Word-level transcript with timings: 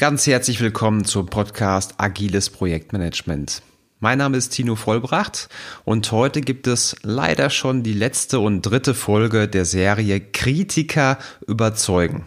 Ganz 0.00 0.26
herzlich 0.26 0.62
willkommen 0.62 1.04
zum 1.04 1.26
Podcast 1.26 1.96
Agiles 1.98 2.48
Projektmanagement. 2.48 3.60
Mein 3.98 4.16
Name 4.16 4.38
ist 4.38 4.48
Tino 4.48 4.74
Vollbracht 4.74 5.50
und 5.84 6.10
heute 6.10 6.40
gibt 6.40 6.66
es 6.66 6.96
leider 7.02 7.50
schon 7.50 7.82
die 7.82 7.92
letzte 7.92 8.40
und 8.40 8.62
dritte 8.62 8.94
Folge 8.94 9.46
der 9.46 9.66
Serie 9.66 10.18
Kritiker 10.18 11.18
überzeugen. 11.46 12.24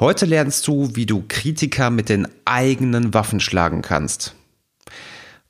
Heute 0.00 0.26
lernst 0.26 0.66
du, 0.66 0.96
wie 0.96 1.06
du 1.06 1.22
Kritiker 1.28 1.90
mit 1.90 2.08
den 2.08 2.26
eigenen 2.44 3.14
Waffen 3.14 3.38
schlagen 3.38 3.82
kannst. 3.82 4.34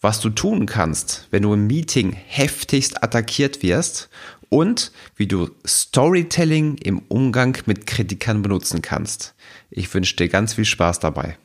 Was 0.02 0.21
du 0.21 0.29
tun 0.29 0.66
kannst, 0.66 1.27
wenn 1.30 1.45
du 1.45 1.55
im 1.55 1.66
Meeting 1.66 2.13
heftigst 2.13 3.02
attackiert 3.02 3.63
wirst 3.63 4.11
und 4.51 4.93
wie 5.17 5.27
du 5.27 5.49
Storytelling 5.67 6.77
im 6.77 6.99
Umgang 7.09 7.57
mit 7.65 7.87
Kritikern 7.87 8.43
benutzen 8.43 8.83
kannst. 8.83 9.35
Ich 9.71 9.93
wünsche 9.95 10.17
dir 10.17 10.29
ganz 10.29 10.55
viel 10.55 10.67
Spaß 10.67 11.01
dabei. 11.01 11.39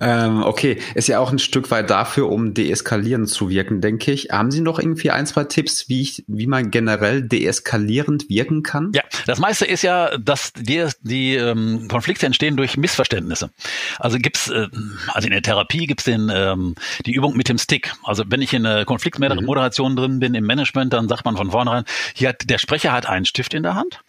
Ähm, 0.00 0.42
okay, 0.42 0.78
ist 0.94 1.08
ja 1.08 1.18
auch 1.18 1.30
ein 1.30 1.38
Stück 1.38 1.70
weit 1.70 1.90
dafür, 1.90 2.30
um 2.30 2.54
deeskalierend 2.54 3.28
zu 3.28 3.50
wirken, 3.50 3.80
denke 3.80 4.12
ich. 4.12 4.30
Haben 4.30 4.50
Sie 4.50 4.60
noch 4.60 4.78
irgendwie 4.78 5.10
ein, 5.10 5.26
zwei 5.26 5.44
Tipps, 5.44 5.88
wie 5.88 6.00
ich, 6.02 6.24
wie 6.26 6.46
man 6.46 6.70
generell 6.70 7.22
deeskalierend 7.22 8.28
wirken 8.28 8.62
kann? 8.62 8.92
Ja, 8.94 9.02
das 9.26 9.38
meiste 9.38 9.66
ist 9.66 9.82
ja, 9.82 10.16
dass 10.16 10.52
die, 10.54 10.86
die 11.02 11.34
ähm, 11.34 11.86
Konflikte 11.88 12.26
entstehen 12.26 12.56
durch 12.56 12.76
Missverständnisse. 12.76 13.50
Also 13.98 14.18
gibt's, 14.18 14.48
äh, 14.48 14.68
also 15.08 15.26
in 15.26 15.32
der 15.32 15.42
Therapie 15.42 15.86
gibt's 15.86 16.04
den 16.04 16.30
ähm, 16.34 16.74
die 17.04 17.12
Übung 17.12 17.36
mit 17.36 17.48
dem 17.48 17.58
Stick. 17.58 17.92
Also 18.02 18.24
wenn 18.26 18.40
ich 18.40 18.54
in 18.54 18.64
einer 18.64 18.84
Konfliktmoderation 18.84 19.92
mhm. 19.92 19.96
drin 19.96 20.20
bin 20.20 20.34
im 20.34 20.46
Management, 20.46 20.92
dann 20.92 21.08
sagt 21.08 21.24
man 21.24 21.36
von 21.36 21.50
vornherein, 21.50 21.84
hier 22.14 22.30
hat 22.30 22.48
der 22.48 22.58
Sprecher 22.58 22.92
hat 22.92 23.06
einen 23.06 23.26
Stift 23.26 23.54
in 23.54 23.62
der 23.62 23.74
Hand, 23.74 24.00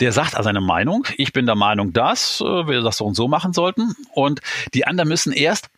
der 0.00 0.12
sagt 0.12 0.34
also 0.34 0.46
seine 0.46 0.60
Meinung. 0.60 1.06
Ich 1.16 1.32
bin 1.32 1.44
der 1.46 1.56
Meinung, 1.56 1.92
dass 1.92 2.40
äh, 2.40 2.44
wir 2.44 2.82
das 2.82 2.98
so 2.98 3.04
und 3.04 3.14
so 3.14 3.26
machen 3.28 3.52
sollten, 3.52 3.96
und 4.12 4.40
die 4.74 4.86
anderen 4.86 5.08
müssen 5.08 5.25
müssen 5.26 5.32
erst 5.32 5.68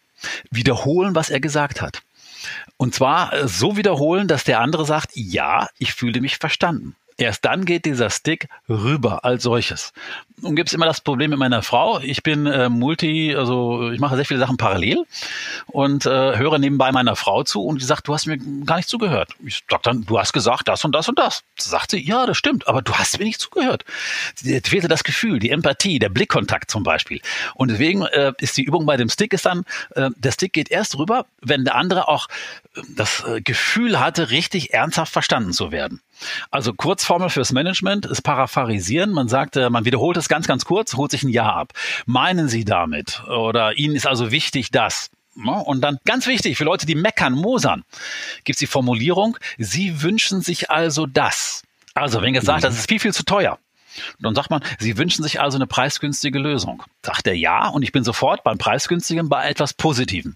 wiederholen, 0.50 1.14
was 1.14 1.30
er 1.30 1.40
gesagt 1.40 1.80
hat. 1.80 2.02
Und 2.76 2.94
zwar 2.94 3.32
äh, 3.32 3.48
so 3.48 3.76
wiederholen, 3.76 4.28
dass 4.28 4.44
der 4.44 4.60
andere 4.60 4.84
sagt, 4.84 5.12
ja, 5.14 5.68
ich 5.78 5.94
fühle 5.94 6.20
mich 6.20 6.36
verstanden. 6.36 6.94
Erst 7.18 7.44
dann 7.44 7.64
geht 7.64 7.84
dieser 7.84 8.10
Stick 8.10 8.48
rüber 8.68 9.24
als 9.24 9.42
solches. 9.42 9.92
Und 10.40 10.54
gibt 10.54 10.68
es 10.68 10.72
immer 10.72 10.86
das 10.86 11.00
Problem 11.00 11.30
mit 11.30 11.38
meiner 11.40 11.62
Frau. 11.62 11.98
Ich 11.98 12.22
bin 12.22 12.46
äh, 12.46 12.68
Multi, 12.68 13.34
also 13.34 13.90
ich 13.90 13.98
mache 13.98 14.14
sehr 14.14 14.24
viele 14.24 14.38
Sachen 14.38 14.56
parallel 14.56 15.04
und 15.66 16.06
äh, 16.06 16.36
höre 16.36 16.58
nebenbei 16.58 16.92
meiner 16.92 17.16
Frau 17.16 17.42
zu 17.42 17.64
und 17.64 17.80
die 17.80 17.84
sagt, 17.84 18.06
du 18.06 18.14
hast 18.14 18.26
mir 18.26 18.38
gar 18.64 18.76
nicht 18.76 18.88
zugehört. 18.88 19.32
Ich 19.44 19.64
sag 19.68 19.82
dann, 19.82 20.04
du 20.04 20.16
hast 20.16 20.32
gesagt 20.32 20.68
das 20.68 20.84
und 20.84 20.92
das 20.94 21.08
und 21.08 21.18
das. 21.18 21.42
Sagt 21.58 21.90
sie, 21.90 22.00
ja, 22.00 22.24
das 22.24 22.36
stimmt, 22.36 22.68
aber 22.68 22.82
du 22.82 22.92
hast 22.92 23.18
mir 23.18 23.24
nicht 23.24 23.40
zugehört. 23.40 23.84
Sie 24.36 24.60
fehlte 24.60 24.86
das 24.86 25.02
Gefühl, 25.02 25.40
die 25.40 25.50
Empathie, 25.50 25.98
der 25.98 26.10
Blickkontakt 26.10 26.70
zum 26.70 26.84
Beispiel. 26.84 27.20
Und 27.54 27.72
deswegen 27.72 28.02
äh, 28.02 28.32
ist 28.38 28.56
die 28.56 28.62
Übung 28.62 28.86
bei 28.86 28.96
dem 28.96 29.08
Stick 29.08 29.32
ist 29.32 29.44
dann, 29.44 29.64
äh, 29.96 30.10
der 30.16 30.30
Stick 30.30 30.52
geht 30.52 30.70
erst 30.70 30.96
rüber, 30.96 31.26
wenn 31.40 31.64
der 31.64 31.74
andere 31.74 32.06
auch 32.06 32.28
äh, 32.76 32.82
das 32.94 33.24
äh, 33.24 33.40
Gefühl 33.40 33.98
hatte, 33.98 34.30
richtig 34.30 34.72
ernsthaft 34.72 35.12
verstanden 35.12 35.52
zu 35.52 35.72
werden. 35.72 36.00
Also 36.50 36.72
Kurzformel 36.72 37.30
fürs 37.30 37.52
Management 37.52 38.06
ist 38.06 38.22
paraphrasieren. 38.22 39.10
Man 39.12 39.28
sagt, 39.28 39.56
äh, 39.56 39.70
man 39.70 39.84
wiederholt 39.84 40.16
es 40.16 40.28
ganz, 40.28 40.46
ganz 40.46 40.64
kurz, 40.64 40.94
holt 40.94 41.10
sich 41.10 41.22
ein 41.22 41.28
Ja 41.28 41.52
ab. 41.52 41.72
Meinen 42.06 42.48
Sie 42.48 42.64
damit? 42.64 43.22
Oder 43.24 43.76
Ihnen 43.76 43.96
ist 43.96 44.06
also 44.06 44.30
wichtig, 44.30 44.70
dass. 44.70 45.10
Und 45.36 45.82
dann 45.82 45.98
ganz 46.04 46.26
wichtig 46.26 46.58
für 46.58 46.64
Leute, 46.64 46.84
die 46.84 46.96
meckern, 46.96 47.34
mosern, 47.34 47.84
gibt 48.42 48.56
es 48.56 48.58
die 48.58 48.66
Formulierung, 48.66 49.36
Sie 49.56 50.02
wünschen 50.02 50.40
sich 50.40 50.70
also 50.70 51.06
das. 51.06 51.62
Also, 51.94 52.22
wenn 52.22 52.32
gesagt, 52.32 52.64
das 52.64 52.76
ist 52.76 52.88
viel, 52.88 52.98
viel 52.98 53.12
zu 53.12 53.24
teuer. 53.24 53.58
Und 54.16 54.24
dann 54.24 54.34
sagt 54.34 54.50
man, 54.50 54.62
Sie 54.78 54.96
wünschen 54.96 55.22
sich 55.22 55.40
also 55.40 55.56
eine 55.58 55.66
preisgünstige 55.66 56.38
Lösung. 56.38 56.82
Sagt 57.02 57.26
er 57.26 57.34
ja 57.34 57.68
und 57.68 57.82
ich 57.82 57.92
bin 57.92 58.04
sofort 58.04 58.44
beim 58.44 58.58
preisgünstigen 58.58 59.28
bei 59.28 59.48
etwas 59.48 59.74
Positivem. 59.74 60.34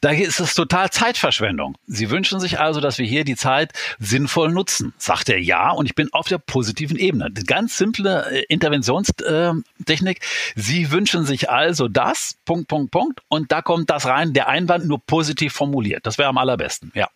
Da 0.00 0.10
ist 0.10 0.40
es 0.40 0.54
total 0.54 0.90
Zeitverschwendung. 0.90 1.76
Sie 1.86 2.10
wünschen 2.10 2.40
sich 2.40 2.60
also, 2.60 2.80
dass 2.80 2.98
wir 2.98 3.06
hier 3.06 3.24
die 3.24 3.36
Zeit 3.36 3.72
sinnvoll 3.98 4.50
nutzen. 4.50 4.92
Sagt 4.98 5.28
er 5.28 5.40
ja 5.40 5.70
und 5.70 5.86
ich 5.86 5.94
bin 5.94 6.12
auf 6.12 6.28
der 6.28 6.38
positiven 6.38 6.96
Ebene. 6.96 7.30
Ganz 7.46 7.76
simple 7.76 8.30
äh, 8.30 8.44
Interventionstechnik. 8.48 10.20
Sie 10.56 10.90
wünschen 10.90 11.24
sich 11.24 11.50
also 11.50 11.88
das, 11.88 12.36
Punkt, 12.44 12.68
Punkt, 12.68 12.90
Punkt 12.90 13.20
und 13.28 13.52
da 13.52 13.62
kommt 13.62 13.90
das 13.90 14.06
rein, 14.06 14.32
der 14.32 14.48
Einwand 14.48 14.86
nur 14.86 14.98
positiv 15.04 15.52
formuliert. 15.52 16.06
Das 16.06 16.18
wäre 16.18 16.28
am 16.28 16.38
allerbesten, 16.38 16.92
ja. 16.94 17.08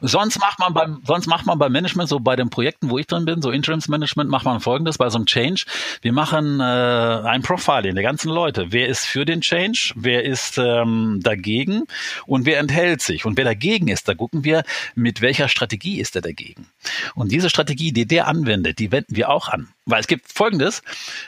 Sonst 0.00 0.38
macht 0.40 0.58
man 0.58 0.74
beim, 0.74 1.02
sonst 1.06 1.26
macht 1.26 1.46
man 1.46 1.58
beim 1.58 1.72
Management, 1.72 2.08
so 2.08 2.20
bei 2.20 2.36
den 2.36 2.50
Projekten, 2.50 2.90
wo 2.90 2.98
ich 2.98 3.06
drin 3.06 3.24
bin, 3.24 3.42
so 3.42 3.50
Interimsmanagement, 3.50 4.30
macht 4.30 4.44
man 4.44 4.60
folgendes 4.60 4.98
bei 4.98 5.08
so 5.10 5.18
einem 5.18 5.26
Change. 5.26 5.64
Wir 6.02 6.12
machen 6.12 6.60
äh, 6.60 6.62
ein 6.62 7.42
Profiling 7.42 7.94
der 7.94 8.04
ganzen 8.04 8.30
Leute. 8.30 8.66
Wer 8.70 8.88
ist 8.88 9.06
für 9.06 9.24
den 9.24 9.40
Change? 9.40 9.92
Wer 9.96 10.24
ist 10.24 10.58
ähm, 10.58 11.20
dagegen? 11.22 11.84
Und 12.26 12.46
wer 12.46 12.58
enthält 12.58 13.02
sich? 13.02 13.24
Und 13.24 13.36
wer 13.36 13.44
dagegen 13.44 13.88
ist, 13.88 14.08
da 14.08 14.14
gucken 14.14 14.44
wir, 14.44 14.62
mit 14.94 15.20
welcher 15.20 15.48
Strategie 15.48 16.00
ist 16.00 16.16
er 16.16 16.22
dagegen. 16.22 16.66
Und 17.14 17.32
diese 17.32 17.50
Strategie, 17.50 17.92
die 17.92 18.06
der 18.06 18.26
anwendet, 18.26 18.78
die 18.78 18.92
wenden 18.92 19.16
wir 19.16 19.30
auch 19.30 19.48
an. 19.48 19.68
Weil 19.86 20.00
es 20.00 20.06
gibt 20.06 20.32
Folgendes, 20.32 20.82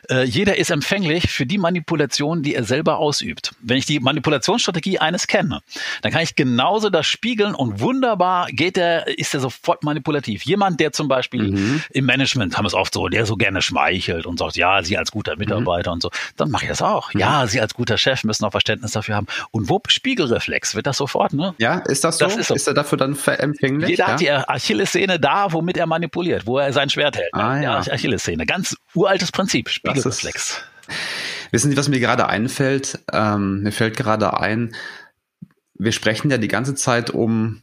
äh, 0.08 0.24
jeder 0.24 0.56
ist 0.56 0.70
empfänglich 0.70 1.30
für 1.30 1.46
die 1.46 1.58
Manipulation, 1.58 2.42
die 2.42 2.54
er 2.54 2.64
selber 2.64 2.98
ausübt. 2.98 3.54
Wenn 3.60 3.76
ich 3.76 3.86
die 3.86 3.98
Manipulationsstrategie 3.98 4.98
eines 4.98 5.26
kenne, 5.26 5.62
dann 6.02 6.12
kann 6.12 6.22
ich 6.22 6.36
genauso 6.36 6.88
das 6.88 7.06
spiegeln 7.06 7.54
und 7.54 7.80
wunderbar 7.80 8.41
geht 8.50 8.76
er, 8.76 9.06
ist 9.18 9.34
er 9.34 9.40
sofort 9.40 9.82
manipulativ. 9.82 10.42
Jemand, 10.42 10.80
der 10.80 10.92
zum 10.92 11.08
Beispiel 11.08 11.52
mhm. 11.52 11.82
im 11.90 12.06
Management, 12.06 12.56
haben 12.56 12.64
wir 12.64 12.68
es 12.68 12.74
oft 12.74 12.94
so, 12.94 13.08
der 13.08 13.26
so 13.26 13.36
gerne 13.36 13.62
schmeichelt 13.62 14.26
und 14.26 14.38
sagt, 14.38 14.56
ja, 14.56 14.82
Sie 14.82 14.96
als 14.98 15.10
guter 15.10 15.36
Mitarbeiter 15.36 15.90
mhm. 15.90 15.94
und 15.94 16.02
so, 16.02 16.10
dann 16.36 16.50
mache 16.50 16.64
ich 16.64 16.68
das 16.68 16.82
auch. 16.82 17.12
Mhm. 17.14 17.20
Ja, 17.20 17.46
Sie 17.46 17.60
als 17.60 17.74
guter 17.74 17.98
Chef 17.98 18.24
müssen 18.24 18.44
auch 18.44 18.50
Verständnis 18.50 18.92
dafür 18.92 19.16
haben. 19.16 19.26
Und 19.50 19.68
wupp, 19.68 19.90
Spiegelreflex, 19.90 20.74
wird 20.74 20.86
das 20.86 20.96
sofort, 20.96 21.32
ne? 21.32 21.54
Ja, 21.58 21.78
ist 21.78 22.04
das 22.04 22.18
so? 22.18 22.24
Das 22.24 22.36
ist, 22.36 22.48
so. 22.48 22.54
ist 22.54 22.66
er 22.66 22.74
dafür 22.74 22.98
dann 22.98 23.16
empfänglich? 23.26 23.90
Jeder 23.90 24.04
ja? 24.04 24.12
hat 24.12 24.20
die 24.20 24.30
Achillessehne 24.30 25.18
da, 25.18 25.52
womit 25.52 25.76
er 25.76 25.86
manipuliert, 25.86 26.46
wo 26.46 26.58
er 26.58 26.72
sein 26.72 26.90
Schwert 26.90 27.16
hält. 27.16 27.32
Ah, 27.34 27.60
ja. 27.60 27.78
Achillessehne 27.78 28.46
ganz 28.46 28.76
uraltes 28.94 29.32
Prinzip, 29.32 29.68
Spiegelreflex. 29.68 30.62
Wissen 31.50 31.70
Sie, 31.70 31.76
was 31.76 31.88
mir 31.88 32.00
gerade 32.00 32.28
einfällt? 32.28 32.98
Ähm, 33.12 33.62
mir 33.62 33.72
fällt 33.72 33.96
gerade 33.96 34.38
ein, 34.38 34.74
wir 35.74 35.92
sprechen 35.92 36.30
ja 36.30 36.38
die 36.38 36.48
ganze 36.48 36.74
Zeit 36.74 37.10
um 37.10 37.62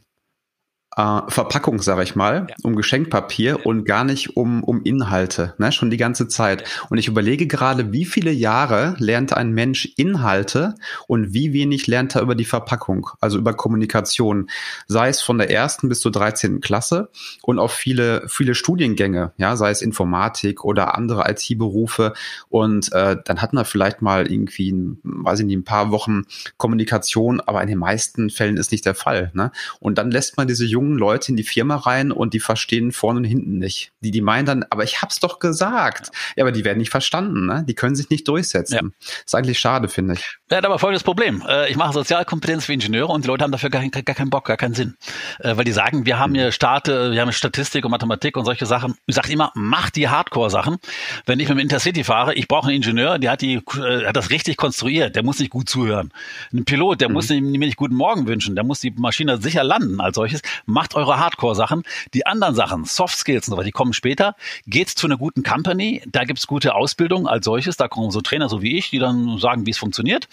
äh, 0.96 1.20
Verpackung, 1.28 1.80
sage 1.80 2.02
ich 2.02 2.16
mal, 2.16 2.46
ja. 2.48 2.56
um 2.62 2.74
Geschenkpapier 2.74 3.58
ja. 3.58 3.64
und 3.64 3.84
gar 3.84 4.04
nicht 4.04 4.36
um, 4.36 4.64
um 4.64 4.82
Inhalte, 4.82 5.54
ne? 5.58 5.70
schon 5.72 5.90
die 5.90 5.96
ganze 5.96 6.28
Zeit. 6.28 6.64
Und 6.88 6.98
ich 6.98 7.08
überlege 7.08 7.46
gerade, 7.46 7.92
wie 7.92 8.04
viele 8.04 8.32
Jahre 8.32 8.96
lernt 8.98 9.32
ein 9.32 9.52
Mensch 9.52 9.92
Inhalte 9.96 10.74
und 11.06 11.32
wie 11.32 11.52
wenig 11.52 11.86
lernt 11.86 12.16
er 12.16 12.22
über 12.22 12.34
die 12.34 12.44
Verpackung, 12.44 13.08
also 13.20 13.38
über 13.38 13.54
Kommunikation, 13.54 14.50
sei 14.88 15.08
es 15.08 15.22
von 15.22 15.38
der 15.38 15.50
ersten 15.50 15.88
bis 15.88 16.00
zur 16.00 16.12
13. 16.12 16.60
Klasse 16.60 17.10
und 17.42 17.58
auch 17.58 17.70
viele, 17.70 18.24
viele 18.28 18.54
Studiengänge, 18.54 19.32
ja, 19.36 19.56
sei 19.56 19.70
es 19.70 19.82
Informatik 19.82 20.64
oder 20.64 20.96
andere 20.96 21.30
IT-Berufe. 21.30 22.14
Und 22.48 22.92
äh, 22.92 23.16
dann 23.24 23.40
hat 23.40 23.52
man 23.52 23.64
vielleicht 23.64 24.02
mal 24.02 24.30
irgendwie, 24.30 24.74
weiß 25.04 25.40
ich 25.40 25.46
nicht, 25.46 25.56
ein 25.56 25.64
paar 25.64 25.92
Wochen 25.92 26.22
Kommunikation, 26.56 27.40
aber 27.40 27.62
in 27.62 27.68
den 27.68 27.78
meisten 27.78 28.30
Fällen 28.30 28.56
ist 28.56 28.72
nicht 28.72 28.86
der 28.86 28.94
Fall. 28.94 29.30
Ne? 29.34 29.52
Und 29.78 29.98
dann 29.98 30.10
lässt 30.10 30.36
man 30.36 30.48
diese 30.48 30.64
jungen 30.64 30.79
Leute 30.80 31.32
in 31.32 31.36
die 31.36 31.44
Firma 31.44 31.76
rein 31.76 32.12
und 32.12 32.34
die 32.34 32.40
verstehen 32.40 32.92
vorne 32.92 33.18
und 33.18 33.24
hinten 33.24 33.58
nicht. 33.58 33.92
Die, 34.00 34.10
die 34.10 34.20
meinen 34.20 34.46
dann, 34.46 34.64
aber 34.70 34.84
ich 34.84 35.02
hab's 35.02 35.20
doch 35.20 35.38
gesagt. 35.38 36.06
Ja, 36.06 36.12
ja 36.36 36.44
aber 36.44 36.52
die 36.52 36.64
werden 36.64 36.78
nicht 36.78 36.90
verstanden, 36.90 37.46
ne? 37.46 37.64
Die 37.66 37.74
können 37.74 37.94
sich 37.94 38.10
nicht 38.10 38.26
durchsetzen. 38.26 38.74
Ja. 38.74 39.08
Ist 39.24 39.34
eigentlich 39.34 39.58
schade, 39.58 39.88
finde 39.88 40.14
ich. 40.14 40.39
Er 40.52 40.56
hat 40.56 40.64
aber 40.64 40.80
folgendes 40.80 41.04
Problem. 41.04 41.44
Äh, 41.48 41.70
ich 41.70 41.76
mache 41.76 41.92
Sozialkompetenz 41.92 42.64
für 42.64 42.72
Ingenieure 42.72 43.12
und 43.12 43.22
die 43.22 43.28
Leute 43.28 43.44
haben 43.44 43.52
dafür 43.52 43.70
gar, 43.70 43.88
gar, 43.88 44.02
gar 44.02 44.16
keinen 44.16 44.30
Bock, 44.30 44.46
gar 44.46 44.56
keinen 44.56 44.74
Sinn. 44.74 44.96
Äh, 45.38 45.56
weil 45.56 45.64
die 45.64 45.70
sagen, 45.70 46.06
wir 46.06 46.18
haben 46.18 46.34
hier 46.34 46.50
Starte, 46.50 47.12
wir 47.12 47.20
haben 47.20 47.30
Statistik 47.30 47.84
und 47.84 47.92
Mathematik 47.92 48.36
und 48.36 48.44
solche 48.44 48.66
Sachen. 48.66 48.96
Ich 49.06 49.14
sage 49.14 49.32
immer, 49.32 49.52
mach 49.54 49.90
die 49.90 50.08
Hardcore-Sachen. 50.08 50.78
Wenn 51.24 51.38
ich 51.38 51.48
mit 51.48 51.56
dem 51.56 51.60
Intercity 51.60 52.02
fahre, 52.02 52.34
ich 52.34 52.48
brauche 52.48 52.66
einen 52.66 52.78
Ingenieur, 52.78 53.20
der 53.20 53.30
hat, 53.30 53.42
die, 53.42 53.54
äh, 53.54 54.06
hat 54.06 54.16
das 54.16 54.30
richtig 54.30 54.56
konstruiert. 54.56 55.14
Der 55.14 55.22
muss 55.22 55.38
nicht 55.38 55.50
gut 55.50 55.68
zuhören. 55.68 56.12
Ein 56.52 56.64
Pilot, 56.64 57.00
der 57.00 57.10
mhm. 57.10 57.14
muss 57.14 57.28
mir 57.28 57.40
nicht 57.40 57.76
guten 57.76 57.94
Morgen 57.94 58.26
wünschen. 58.26 58.56
Der 58.56 58.64
muss 58.64 58.80
die 58.80 58.90
Maschine 58.90 59.40
sicher 59.40 59.62
landen 59.62 60.00
als 60.00 60.16
solches 60.16 60.42
macht 60.66 60.94
eure 60.94 61.18
Hardcore-Sachen. 61.18 61.84
Die 62.12 62.26
anderen 62.26 62.56
Sachen, 62.56 62.84
Soft 62.84 63.16
Skills 63.16 63.46
und 63.46 63.52
so 63.52 63.56
weiter, 63.56 63.66
die 63.66 63.72
kommen 63.72 63.92
später. 63.92 64.34
Geht 64.66 64.88
zu 64.88 65.06
einer 65.06 65.16
guten 65.16 65.44
Company, 65.44 66.02
da 66.06 66.24
gibt's 66.24 66.48
gute 66.48 66.74
Ausbildung 66.74 67.28
als 67.28 67.44
solches, 67.44 67.76
da 67.76 67.86
kommen 67.86 68.10
so 68.10 68.20
Trainer 68.20 68.48
so 68.48 68.62
wie 68.62 68.76
ich, 68.76 68.90
die 68.90 68.98
dann 68.98 69.38
sagen, 69.38 69.66
wie 69.66 69.70
es 69.70 69.78
funktioniert. 69.78 70.26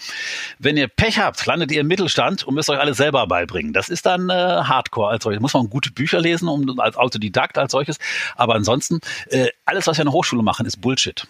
Wenn 0.58 0.76
ihr 0.76 0.88
Pech 0.88 1.18
habt, 1.18 1.44
landet 1.46 1.72
ihr 1.72 1.80
im 1.80 1.86
Mittelstand 1.86 2.44
und 2.44 2.54
müsst 2.54 2.70
euch 2.70 2.78
alles 2.78 2.96
selber 2.96 3.26
beibringen. 3.26 3.72
Das 3.72 3.88
ist 3.88 4.06
dann 4.06 4.30
äh, 4.30 4.32
Hardcore 4.32 5.10
als 5.10 5.24
solches. 5.24 5.40
Muss 5.40 5.54
man 5.54 5.70
gute 5.70 5.92
Bücher 5.92 6.20
lesen, 6.20 6.48
um 6.48 6.78
als 6.80 6.96
Autodidakt 6.96 7.58
als 7.58 7.72
solches. 7.72 7.98
Aber 8.36 8.54
ansonsten, 8.54 9.00
äh, 9.30 9.48
alles, 9.64 9.86
was 9.86 9.98
wir 9.98 10.02
an 10.02 10.06
der 10.06 10.14
Hochschule 10.14 10.42
machen, 10.42 10.66
ist 10.66 10.80
Bullshit. 10.80 11.26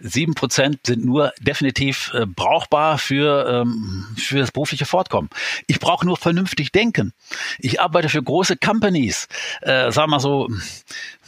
Sieben 0.00 0.34
Prozent 0.34 0.86
sind 0.86 1.04
nur 1.04 1.32
definitiv 1.40 2.10
äh, 2.14 2.26
brauchbar 2.26 2.98
für, 2.98 3.46
ähm, 3.46 4.06
für 4.16 4.38
das 4.38 4.50
berufliche 4.50 4.86
Fortkommen. 4.86 5.28
Ich 5.66 5.80
brauche 5.80 6.06
nur 6.06 6.16
vernünftig 6.16 6.72
denken. 6.72 7.12
Ich 7.58 7.80
arbeite 7.80 8.08
für 8.08 8.22
große 8.22 8.56
Companies. 8.56 9.28
Äh, 9.60 9.92
sagen 9.92 10.10
wir 10.10 10.20
so, 10.20 10.48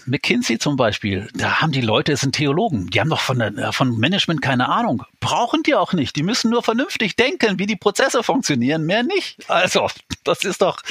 McKinsey 0.09 0.59
zum 0.59 0.77
Beispiel, 0.77 1.29
da 1.35 1.61
haben 1.61 1.73
die 1.73 1.81
Leute, 1.81 2.13
das 2.13 2.21
sind 2.21 2.35
Theologen, 2.35 2.89
die 2.89 3.01
haben 3.01 3.11
doch 3.11 3.21
von, 3.21 3.39
der, 3.39 3.73
von 3.73 3.97
Management 3.99 4.43
keine 4.43 4.69
Ahnung. 4.69 5.05
Brauchen 5.21 5.63
die 5.63 5.75
auch 5.75 5.93
nicht. 5.93 6.17
Die 6.17 6.23
müssen 6.23 6.51
nur 6.51 6.63
vernünftig 6.63 7.17
denken, 7.17 7.59
wie 7.59 7.67
die 7.67 7.77
Prozesse 7.77 8.23
funktionieren, 8.23 8.85
mehr 8.87 9.03
nicht. 9.03 9.49
Also, 9.49 9.89
das 10.25 10.45
ist 10.45 10.63
doch, 10.63 10.83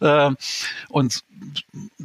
äh, 0.00 0.30
und 0.88 1.24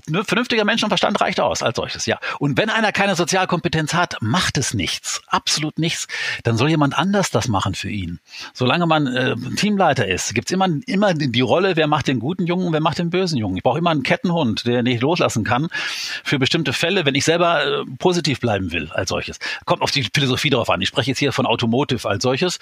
ne, 0.07 0.23
vernünftiger 0.23 0.65
Menschenverstand 0.65 1.19
reicht 1.21 1.39
aus 1.39 1.63
als 1.63 1.75
solches, 1.75 2.05
ja. 2.05 2.19
Und 2.39 2.57
wenn 2.57 2.69
einer 2.69 2.91
keine 2.91 3.15
Sozialkompetenz 3.15 3.93
hat, 3.93 4.17
macht 4.21 4.57
es 4.57 4.73
nichts, 4.73 5.21
absolut 5.27 5.79
nichts. 5.79 6.07
Dann 6.43 6.57
soll 6.57 6.69
jemand 6.69 6.97
anders 6.97 7.31
das 7.31 7.47
machen 7.47 7.75
für 7.75 7.89
ihn. 7.89 8.19
Solange 8.53 8.85
man 8.85 9.07
äh, 9.07 9.35
Teamleiter 9.55 10.07
ist, 10.07 10.33
gibt's 10.33 10.51
immer, 10.51 10.67
immer 10.85 11.13
die 11.13 11.41
Rolle, 11.41 11.75
wer 11.75 11.87
macht 11.87 12.07
den 12.07 12.19
guten 12.19 12.45
Jungen 12.45 12.67
und 12.67 12.73
wer 12.73 12.81
macht 12.81 12.99
den 12.99 13.09
bösen 13.09 13.37
Jungen. 13.37 13.57
Ich 13.57 13.63
brauche 13.63 13.79
immer 13.79 13.91
einen 13.91 14.03
Kettenhund, 14.03 14.65
der 14.65 14.83
nicht 14.83 15.01
loslassen 15.01 15.43
kann 15.43 15.67
für 16.23 16.39
bestimmte 16.39 16.73
Fälle, 16.73 17.05
wenn 17.05 17.15
ich 17.15 17.25
selber 17.25 17.63
äh, 17.65 17.85
positiv 17.99 18.39
bleiben 18.39 18.71
will 18.71 18.89
als 18.91 19.09
solches. 19.09 19.39
Kommt 19.65 19.81
auf 19.81 19.91
die 19.91 20.07
Philosophie 20.13 20.49
drauf 20.49 20.69
an. 20.69 20.81
Ich 20.81 20.89
spreche 20.89 21.11
jetzt 21.11 21.19
hier 21.19 21.31
von 21.31 21.45
Automotive 21.45 22.07
als 22.07 22.23
solches 22.23 22.59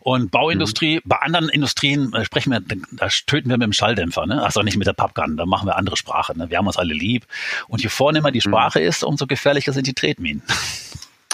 und 0.00 0.30
Bauindustrie. 0.30 0.96
Mhm. 0.96 1.02
Bei 1.04 1.16
anderen 1.16 1.48
Industrien 1.48 2.12
äh, 2.12 2.24
sprechen 2.24 2.52
wir, 2.52 2.60
da 2.60 3.08
töten 3.26 3.48
wir 3.48 3.58
mit 3.58 3.66
dem 3.66 3.72
Schalldämpfer. 3.72 4.26
Ne? 4.26 4.42
Ach 4.44 4.52
so, 4.52 4.62
nicht 4.62 4.76
mit 4.76 4.86
der 4.86 4.92
Pappgun, 4.92 5.36
da 5.36 5.46
machen 5.46 5.66
wir 5.66 5.76
andere 5.76 5.96
Sprache. 5.96 6.11
Ne? 6.36 6.50
Wir 6.50 6.58
haben 6.58 6.66
uns 6.66 6.76
alle 6.76 6.94
lieb. 6.94 7.24
Und 7.68 7.82
je 7.82 7.88
vornehmer 7.88 8.30
die 8.30 8.38
mhm. 8.38 8.50
Sprache 8.50 8.80
mhm. 8.80 8.86
ist, 8.86 9.04
umso 9.04 9.26
gefährlicher 9.26 9.72
sind 9.72 9.86
die 9.86 9.94
Tretminen. 9.94 10.42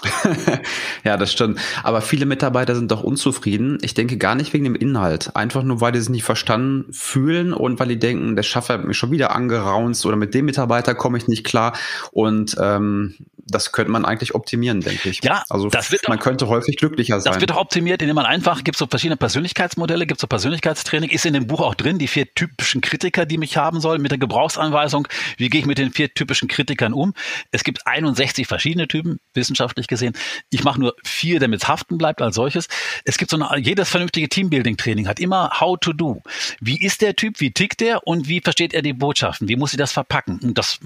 ja, 1.04 1.16
das 1.16 1.32
stimmt. 1.32 1.60
Aber 1.82 2.00
viele 2.00 2.26
Mitarbeiter 2.26 2.74
sind 2.74 2.90
doch 2.90 3.02
unzufrieden. 3.02 3.78
Ich 3.82 3.94
denke 3.94 4.16
gar 4.16 4.34
nicht 4.34 4.52
wegen 4.52 4.64
dem 4.64 4.74
Inhalt. 4.74 5.34
Einfach 5.34 5.62
nur, 5.62 5.80
weil 5.80 5.92
die 5.92 5.98
es 5.98 6.08
nicht 6.08 6.24
verstanden 6.24 6.92
fühlen 6.92 7.52
und 7.52 7.80
weil 7.80 7.88
die 7.88 7.98
denken, 7.98 8.36
der 8.36 8.42
Schaffer 8.42 8.74
hat 8.74 8.84
mich 8.84 8.96
schon 8.96 9.10
wieder 9.10 9.34
angeraunzt 9.34 10.06
oder 10.06 10.16
mit 10.16 10.34
dem 10.34 10.44
Mitarbeiter 10.44 10.94
komme 10.94 11.18
ich 11.18 11.26
nicht 11.26 11.44
klar. 11.44 11.72
Und 12.12 12.56
ähm, 12.60 13.16
das 13.50 13.72
könnte 13.72 13.90
man 13.90 14.04
eigentlich 14.04 14.34
optimieren, 14.34 14.80
denke 14.80 15.08
ich. 15.08 15.22
Ja, 15.24 15.44
also 15.48 15.68
das 15.68 15.90
wird 15.90 16.08
man 16.08 16.18
auch, 16.18 16.22
könnte 16.22 16.48
häufig 16.48 16.76
glücklicher 16.76 17.20
sein. 17.20 17.32
Das 17.32 17.40
wird 17.40 17.52
auch 17.52 17.56
optimiert, 17.56 18.02
indem 18.02 18.16
man 18.16 18.26
einfach, 18.26 18.62
gibt 18.64 18.76
so 18.76 18.86
verschiedene 18.86 19.16
Persönlichkeitsmodelle, 19.16 20.06
gibt 20.06 20.20
so 20.20 20.26
Persönlichkeitstraining, 20.26 21.10
ist 21.10 21.24
in 21.26 21.34
dem 21.34 21.46
Buch 21.46 21.60
auch 21.60 21.74
drin, 21.74 21.98
die 21.98 22.08
vier 22.08 22.32
typischen 22.34 22.80
Kritiker, 22.80 23.26
die 23.26 23.38
mich 23.38 23.56
haben 23.56 23.80
sollen, 23.80 24.02
mit 24.02 24.10
der 24.10 24.18
Gebrauchsanweisung, 24.18 25.08
wie 25.36 25.48
gehe 25.48 25.60
ich 25.60 25.66
mit 25.66 25.78
den 25.78 25.92
vier 25.92 26.12
typischen 26.12 26.48
Kritikern 26.48 26.92
um. 26.92 27.14
Es 27.50 27.64
gibt 27.64 27.86
61 27.86 28.46
verschiedene 28.46 28.86
Typen, 28.88 29.18
wissenschaftlich 29.34 29.86
gesehen. 29.86 30.14
Ich 30.50 30.64
mache 30.64 30.80
nur 30.80 30.94
vier, 31.02 31.40
damit 31.40 31.62
es 31.62 31.68
haften 31.68 31.98
bleibt 31.98 32.20
als 32.20 32.34
solches. 32.34 32.68
Es 33.04 33.18
gibt 33.18 33.30
so 33.30 33.38
eine, 33.38 33.58
jedes 33.58 33.88
vernünftige 33.88 34.28
Teambuilding-Training 34.28 35.08
hat 35.08 35.20
immer 35.20 35.60
How 35.60 35.78
to 35.80 35.92
Do. 35.92 36.22
Wie 36.60 36.80
ist 36.84 37.00
der 37.00 37.16
Typ, 37.16 37.40
wie 37.40 37.52
tickt 37.52 37.80
der 37.80 38.06
und 38.06 38.28
wie 38.28 38.40
versteht 38.40 38.74
er 38.74 38.82
die 38.82 38.92
Botschaften? 38.92 39.48
Wie 39.48 39.56
muss 39.56 39.70
sie 39.70 39.76
das 39.76 39.92
verpacken? 39.92 40.38
Und 40.42 40.58
das 40.58 40.80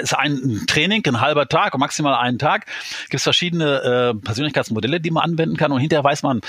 ist 0.00 0.14
ein 0.14 0.64
Training, 0.66 1.02
ein 1.06 1.20
halber 1.20 1.48
Tag, 1.48 1.76
maximal 1.78 2.03
maximal 2.04 2.14
einen 2.14 2.38
Tag. 2.38 2.66
Gibt 3.04 3.14
es 3.14 3.22
verschiedene 3.22 4.14
äh, 4.14 4.14
Persönlichkeitsmodelle, 4.14 5.00
die 5.00 5.10
man 5.10 5.24
anwenden 5.24 5.56
kann 5.56 5.72
und 5.72 5.80
hinterher 5.80 6.04
weiß 6.04 6.22
man, 6.22 6.40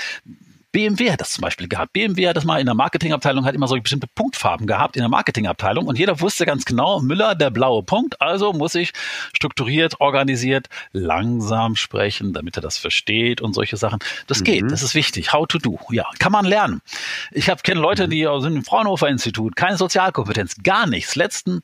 BMW 0.72 1.10
hat 1.10 1.22
das 1.22 1.30
zum 1.30 1.40
Beispiel 1.40 1.68
gehabt. 1.68 1.94
BMW 1.94 2.28
hat 2.28 2.36
das 2.36 2.44
mal 2.44 2.60
in 2.60 2.66
der 2.66 2.74
Marketingabteilung, 2.74 3.46
hat 3.46 3.54
immer 3.54 3.66
so 3.66 3.80
bestimmte 3.80 4.08
Punktfarben 4.08 4.66
gehabt 4.66 4.96
in 4.96 5.00
der 5.00 5.08
Marketingabteilung 5.08 5.86
und 5.86 5.98
jeder 5.98 6.20
wusste 6.20 6.44
ganz 6.44 6.66
genau, 6.66 7.00
Müller, 7.00 7.34
der 7.34 7.48
blaue 7.48 7.82
Punkt, 7.82 8.20
also 8.20 8.52
muss 8.52 8.74
ich 8.74 8.92
strukturiert, 9.32 10.00
organisiert, 10.02 10.66
langsam 10.92 11.76
sprechen, 11.76 12.34
damit 12.34 12.56
er 12.56 12.62
das 12.62 12.76
versteht 12.76 13.40
und 13.40 13.54
solche 13.54 13.78
Sachen. 13.78 14.00
Das 14.26 14.40
mhm. 14.40 14.44
geht, 14.44 14.70
das 14.70 14.82
ist 14.82 14.94
wichtig. 14.94 15.32
How 15.32 15.46
to 15.46 15.56
do, 15.56 15.78
ja, 15.92 16.04
kann 16.18 16.32
man 16.32 16.44
lernen. 16.44 16.82
Ich 17.30 17.48
habe 17.48 17.62
kenne 17.62 17.80
Leute, 17.80 18.06
mhm. 18.06 18.10
die 18.10 18.28
sind 18.40 18.56
im 18.56 18.64
Fraunhofer 18.64 19.08
Institut, 19.08 19.56
keine 19.56 19.78
Sozialkompetenz, 19.78 20.56
gar 20.62 20.86
nichts. 20.86 21.16
Letzten 21.16 21.62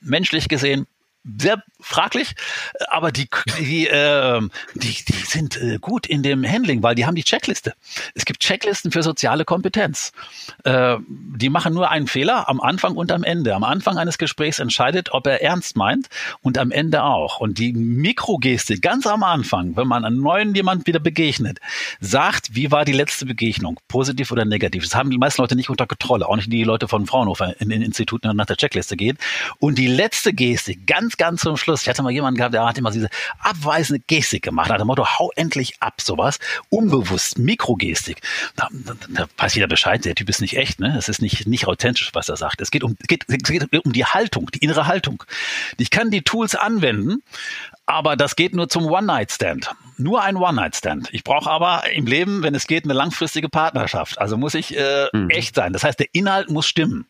menschlich 0.00 0.48
gesehen 0.48 0.86
sehr 1.24 1.62
fraglich, 1.80 2.34
aber 2.88 3.12
die, 3.12 3.28
die, 3.58 3.86
äh, 3.86 4.40
die, 4.74 5.04
die 5.04 5.12
sind 5.26 5.60
äh, 5.60 5.78
gut 5.78 6.06
in 6.06 6.22
dem 6.22 6.44
Handling, 6.44 6.82
weil 6.82 6.94
die 6.94 7.06
haben 7.06 7.14
die 7.14 7.24
Checkliste. 7.24 7.74
Es 8.14 8.24
gibt 8.24 8.40
Checklisten 8.40 8.90
für 8.90 9.02
soziale 9.02 9.44
Kompetenz. 9.44 10.12
Äh, 10.64 10.96
die 11.08 11.50
machen 11.50 11.74
nur 11.74 11.90
einen 11.90 12.06
Fehler 12.06 12.48
am 12.48 12.60
Anfang 12.60 12.96
und 12.96 13.12
am 13.12 13.22
Ende. 13.22 13.54
Am 13.54 13.64
Anfang 13.64 13.98
eines 13.98 14.18
Gesprächs 14.18 14.58
entscheidet, 14.58 15.12
ob 15.12 15.26
er 15.26 15.42
ernst 15.42 15.76
meint 15.76 16.08
und 16.42 16.58
am 16.58 16.70
Ende 16.70 17.02
auch. 17.02 17.40
Und 17.40 17.58
die 17.58 17.72
Mikrogeste 17.72 18.78
ganz 18.80 19.06
am 19.06 19.22
Anfang, 19.22 19.76
wenn 19.76 19.86
man 19.86 20.04
einem 20.04 20.20
neuen 20.20 20.54
jemand 20.54 20.86
wieder 20.86 21.00
begegnet, 21.00 21.58
sagt, 22.00 22.54
wie 22.54 22.70
war 22.70 22.84
die 22.84 22.92
letzte 22.92 23.26
Begegnung, 23.26 23.78
positiv 23.88 24.32
oder 24.32 24.44
negativ. 24.44 24.82
Das 24.82 24.94
haben 24.94 25.10
die 25.10 25.18
meisten 25.18 25.42
Leute 25.42 25.56
nicht 25.56 25.70
unter 25.70 25.86
Kontrolle, 25.86 26.26
auch 26.26 26.36
nicht 26.36 26.52
die 26.52 26.64
Leute 26.64 26.88
von 26.88 27.06
Fraunhofer 27.06 27.60
in 27.60 27.68
den 27.68 27.82
Instituten 27.82 28.34
nach 28.34 28.46
der 28.46 28.56
Checkliste 28.56 28.96
gehen. 28.96 29.18
Und 29.58 29.78
die 29.78 29.86
letzte 29.86 30.32
Geste, 30.32 30.74
ganz, 30.74 31.07
ganz 31.16 31.42
zum 31.42 31.56
Schluss, 31.56 31.68
Schluss. 31.68 31.82
Ich 31.82 31.88
hatte 31.90 32.02
mal 32.02 32.10
jemanden 32.10 32.38
gehabt, 32.38 32.54
der 32.54 32.64
hat 32.64 32.78
immer 32.78 32.90
diese 32.90 33.10
abweisende 33.40 34.02
Gestik 34.06 34.42
gemacht, 34.42 34.70
nach 34.70 34.78
dem 34.78 34.86
Motto, 34.86 35.06
hau 35.06 35.30
endlich 35.36 35.74
ab, 35.80 36.00
sowas. 36.00 36.38
Unbewusst, 36.70 37.38
Mikrogestik. 37.38 38.22
Da, 38.56 38.68
da, 38.70 38.94
da 39.08 39.26
weiß 39.36 39.54
jeder 39.54 39.66
Bescheid, 39.66 40.02
der 40.04 40.14
Typ 40.14 40.30
ist 40.30 40.40
nicht 40.40 40.56
echt, 40.56 40.80
ne? 40.80 40.96
Es 40.96 41.10
ist 41.10 41.20
nicht, 41.20 41.46
nicht 41.46 41.66
authentisch, 41.66 42.10
was 42.14 42.30
er 42.30 42.36
sagt. 42.36 42.62
Es 42.62 42.70
geht 42.70 42.82
um, 42.82 42.96
geht, 43.06 43.24
es 43.28 43.36
geht 43.42 43.84
um 43.84 43.92
die 43.92 44.04
Haltung, 44.06 44.50
die 44.54 44.60
innere 44.60 44.86
Haltung. 44.86 45.22
Ich 45.76 45.90
kann 45.90 46.10
die 46.10 46.22
Tools 46.22 46.54
anwenden, 46.54 47.22
aber 47.84 48.16
das 48.16 48.34
geht 48.34 48.54
nur 48.54 48.70
zum 48.70 48.86
One-Night-Stand. 48.86 49.70
Nur 49.98 50.22
ein 50.22 50.36
One-Night-Stand. 50.36 51.08
Ich 51.12 51.24
brauche 51.24 51.50
aber 51.50 51.90
im 51.90 52.06
Leben, 52.06 52.42
wenn 52.42 52.54
es 52.54 52.66
geht, 52.66 52.84
eine 52.84 52.94
langfristige 52.94 53.50
Partnerschaft. 53.50 54.18
Also 54.18 54.38
muss 54.38 54.54
ich 54.54 54.74
äh, 54.76 55.08
mhm. 55.12 55.28
echt 55.28 55.54
sein. 55.54 55.74
Das 55.74 55.84
heißt, 55.84 55.98
der 55.98 56.06
Inhalt 56.12 56.50
muss 56.50 56.66
stimmen. 56.66 57.06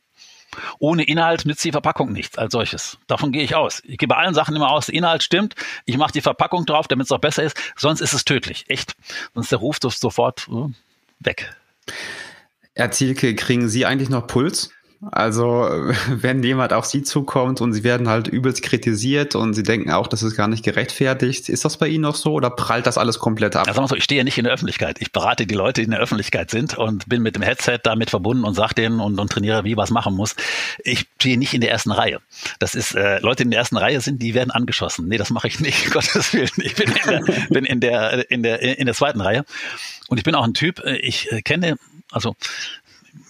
Ohne 0.78 1.04
Inhalt 1.04 1.44
nützt 1.44 1.64
die 1.64 1.72
Verpackung 1.72 2.12
nichts 2.12 2.38
als 2.38 2.52
solches. 2.52 2.98
Davon 3.06 3.32
gehe 3.32 3.42
ich 3.42 3.54
aus. 3.54 3.82
Ich 3.84 3.98
gehe 3.98 4.08
bei 4.08 4.16
allen 4.16 4.34
Sachen 4.34 4.56
immer 4.56 4.70
aus, 4.70 4.86
der 4.86 4.94
Inhalt 4.94 5.22
stimmt, 5.22 5.54
ich 5.84 5.96
mache 5.98 6.12
die 6.12 6.20
Verpackung 6.20 6.66
drauf, 6.66 6.88
damit 6.88 7.06
es 7.06 7.12
auch 7.12 7.18
besser 7.18 7.42
ist, 7.42 7.56
sonst 7.76 8.00
ist 8.00 8.12
es 8.12 8.24
tödlich. 8.24 8.64
Echt. 8.68 8.94
Sonst 9.34 9.52
der 9.52 9.58
Ruf 9.58 9.78
sofort 9.80 10.48
uh, 10.48 10.70
weg. 11.20 11.54
Herr 12.74 12.90
Zielke, 12.90 13.34
kriegen 13.34 13.68
Sie 13.68 13.86
eigentlich 13.86 14.08
noch 14.08 14.26
Puls? 14.26 14.70
Also, 15.12 15.68
wenn 16.08 16.42
jemand 16.42 16.72
auf 16.72 16.84
sie 16.84 17.02
zukommt 17.02 17.60
und 17.60 17.72
sie 17.72 17.84
werden 17.84 18.08
halt 18.08 18.26
übelst 18.26 18.62
kritisiert 18.62 19.36
und 19.36 19.54
sie 19.54 19.62
denken 19.62 19.92
auch, 19.92 20.08
das 20.08 20.22
ist 20.22 20.34
gar 20.36 20.48
nicht 20.48 20.64
gerechtfertigt, 20.64 21.48
ist 21.48 21.64
das 21.64 21.76
bei 21.76 21.86
Ihnen 21.86 22.02
noch 22.02 22.16
so 22.16 22.32
oder 22.32 22.50
prallt 22.50 22.86
das 22.86 22.98
alles 22.98 23.18
komplett 23.18 23.54
ab? 23.54 23.68
Also, 23.68 23.94
ich 23.94 24.04
stehe 24.04 24.18
ja 24.18 24.24
nicht 24.24 24.38
in 24.38 24.44
der 24.44 24.52
Öffentlichkeit. 24.52 24.96
Ich 25.00 25.12
berate 25.12 25.46
die 25.46 25.54
Leute, 25.54 25.80
die 25.80 25.84
in 25.84 25.92
der 25.92 26.00
Öffentlichkeit 26.00 26.50
sind 26.50 26.76
und 26.76 27.08
bin 27.08 27.22
mit 27.22 27.36
dem 27.36 27.42
Headset 27.42 27.78
damit 27.84 28.10
verbunden 28.10 28.44
und 28.44 28.54
sage 28.54 28.74
denen 28.74 28.98
und, 28.98 29.18
und 29.20 29.30
trainiere, 29.30 29.62
wie 29.64 29.76
was 29.76 29.90
machen 29.90 30.16
muss. 30.16 30.34
Ich 30.82 31.06
stehe 31.20 31.38
nicht 31.38 31.54
in 31.54 31.60
der 31.60 31.70
ersten 31.70 31.92
Reihe. 31.92 32.20
Das 32.58 32.74
ist, 32.74 32.94
äh, 32.96 33.20
Leute 33.20 33.44
in 33.44 33.50
der 33.50 33.60
ersten 33.60 33.76
Reihe 33.76 34.00
sind, 34.00 34.20
die 34.20 34.34
werden 34.34 34.50
angeschossen. 34.50 35.06
Nee, 35.06 35.16
das 35.16 35.30
mache 35.30 35.46
ich 35.46 35.60
nicht, 35.60 35.90
Gottes 35.92 36.32
Willen. 36.32 36.48
Ich 36.56 36.74
bin 36.74 36.90
in 36.90 37.06
der, 37.06 37.20
bin 37.50 37.64
in 37.64 37.80
der, 37.80 38.30
in 38.30 38.42
der, 38.42 38.78
in 38.78 38.86
der 38.86 38.94
zweiten 38.96 39.20
Reihe. 39.20 39.44
Und 40.08 40.18
ich 40.18 40.24
bin 40.24 40.34
auch 40.34 40.44
ein 40.44 40.54
Typ, 40.54 40.80
äh, 40.80 40.96
ich 40.96 41.30
äh, 41.30 41.40
kenne, 41.42 41.76
also 42.10 42.34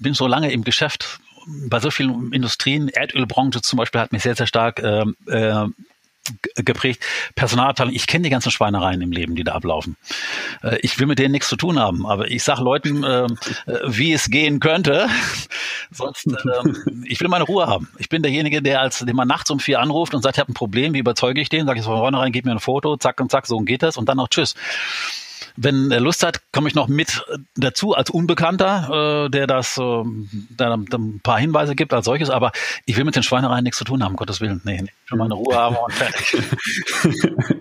bin 0.00 0.14
so 0.14 0.26
lange 0.26 0.50
im 0.52 0.64
Geschäft, 0.64 1.20
bei 1.68 1.80
so 1.80 1.90
vielen 1.90 2.32
Industrien, 2.32 2.88
Erdölbranche 2.88 3.62
zum 3.62 3.76
Beispiel 3.76 4.00
hat 4.00 4.12
mich 4.12 4.22
sehr, 4.22 4.34
sehr 4.34 4.46
stark 4.46 4.80
äh, 4.80 5.04
äh, 5.26 5.66
geprägt. 6.56 7.02
Personalabteilung, 7.34 7.94
ich 7.94 8.06
kenne 8.06 8.24
die 8.24 8.30
ganzen 8.30 8.50
Schweinereien 8.50 9.00
im 9.00 9.12
Leben, 9.12 9.34
die 9.34 9.44
da 9.44 9.52
ablaufen. 9.52 9.96
Äh, 10.62 10.78
ich 10.82 10.98
will 10.98 11.06
mit 11.06 11.18
denen 11.18 11.32
nichts 11.32 11.48
zu 11.48 11.56
tun 11.56 11.78
haben, 11.78 12.06
aber 12.06 12.30
ich 12.30 12.42
sage 12.42 12.62
Leuten, 12.62 13.04
äh, 13.04 13.26
wie 13.86 14.12
es 14.12 14.30
gehen 14.30 14.60
könnte. 14.60 15.08
Sonst, 15.90 16.26
äh, 16.26 16.34
ich 17.04 17.20
will 17.20 17.28
meine 17.28 17.44
Ruhe 17.44 17.66
haben. 17.66 17.88
Ich 17.98 18.08
bin 18.08 18.22
derjenige, 18.22 18.62
der 18.62 18.80
als, 18.80 18.98
den 18.98 19.16
man 19.16 19.28
nachts 19.28 19.50
um 19.50 19.60
vier 19.60 19.80
anruft 19.80 20.14
und 20.14 20.22
sagt, 20.22 20.36
ich 20.36 20.40
habe 20.40 20.52
ein 20.52 20.54
Problem, 20.54 20.94
wie 20.94 20.98
überzeuge 20.98 21.40
ich 21.40 21.48
den? 21.48 21.66
Sag 21.66 21.78
ich 21.78 21.84
von 21.84 21.96
vornherein, 21.96 22.32
gib 22.32 22.44
mir 22.44 22.52
ein 22.52 22.60
Foto, 22.60 22.96
zack 22.96 23.20
und 23.20 23.30
zack, 23.30 23.46
so 23.46 23.58
geht 23.60 23.82
das 23.82 23.96
und 23.96 24.08
dann 24.08 24.18
noch 24.18 24.28
Tschüss 24.28 24.54
wenn 25.56 25.90
er 25.90 26.00
Lust 26.00 26.24
hat, 26.24 26.40
komme 26.52 26.68
ich 26.68 26.74
noch 26.74 26.88
mit 26.88 27.24
dazu 27.56 27.94
als 27.94 28.10
Unbekannter, 28.10 29.26
äh, 29.26 29.30
der 29.30 29.46
das 29.46 29.78
äh, 29.78 30.02
der 30.50 30.72
ein 30.72 31.20
paar 31.22 31.38
Hinweise 31.38 31.74
gibt 31.74 31.92
als 31.92 32.04
solches, 32.06 32.30
aber 32.30 32.52
ich 32.86 32.96
will 32.96 33.04
mit 33.04 33.16
den 33.16 33.22
Schweinereien 33.22 33.64
nichts 33.64 33.78
zu 33.78 33.84
tun 33.84 34.02
haben, 34.02 34.16
Gottes 34.16 34.40
Willen. 34.40 34.60
Nee, 34.64 34.82
nee 34.82 34.92
schon 35.08 35.18
meine 35.18 35.34
Ruhe 35.34 35.54
haben 35.54 35.76
und 35.76 35.92
fertig. 35.92 36.42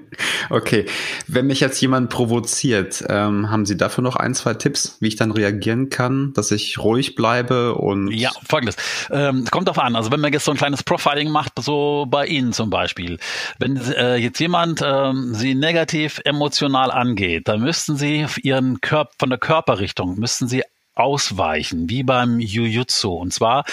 okay. 0.50 0.86
Wenn 1.28 1.48
mich 1.48 1.60
jetzt 1.60 1.80
jemand 1.82 2.10
provoziert, 2.10 3.04
ähm, 3.08 3.50
haben 3.50 3.66
Sie 3.66 3.78
dafür 3.78 4.04
noch 4.04 4.16
ein, 4.16 4.34
zwei 4.34 4.54
Tipps, 4.54 4.98
wie 5.00 5.08
ich 5.08 5.16
dann 5.16 5.32
reagieren 5.32 5.90
kann, 5.90 6.34
dass 6.34 6.52
ich 6.52 6.80
ruhig 6.80 7.16
bleibe 7.16 7.76
und. 7.76 8.12
Ja, 8.12 8.32
folgendes. 8.48 8.76
Ähm, 9.12 9.46
kommt 9.50 9.68
darauf 9.68 9.84
an. 9.84 9.96
Also 9.96 10.12
wenn 10.12 10.20
man 10.20 10.34
jetzt 10.34 10.46
so 10.46 10.52
ein 10.52 10.58
kleines 10.58 10.84
Profiling 10.84 11.30
macht, 11.30 11.54
so 11.60 12.06
bei 12.10 12.26
Ihnen 12.26 12.54
zum 12.54 12.70
Beispiel. 12.70 13.18
Wenn 13.60 13.78
äh, 13.78 14.16
jetzt 14.16 14.40
jemand 14.40 14.82
ähm, 14.84 15.34
Sie 15.34 15.56
negativ 15.56 16.22
emotional 16.26 16.92
angeht, 16.92 17.48
dann 17.48 17.62
müssten 17.62 17.98
Sie 17.98 18.26
Ihren 18.42 18.82
Körper 18.82 19.12
von 19.20 19.30
der 19.30 19.40
Körperrichtung 19.40 20.18
müssten 20.20 20.48
Sie 20.48 20.64
ausweichen, 21.00 21.90
wie 21.90 22.04
beim 22.04 22.40
Jujutsu. 22.40 23.14
Und 23.14 23.34
zwar 23.34 23.66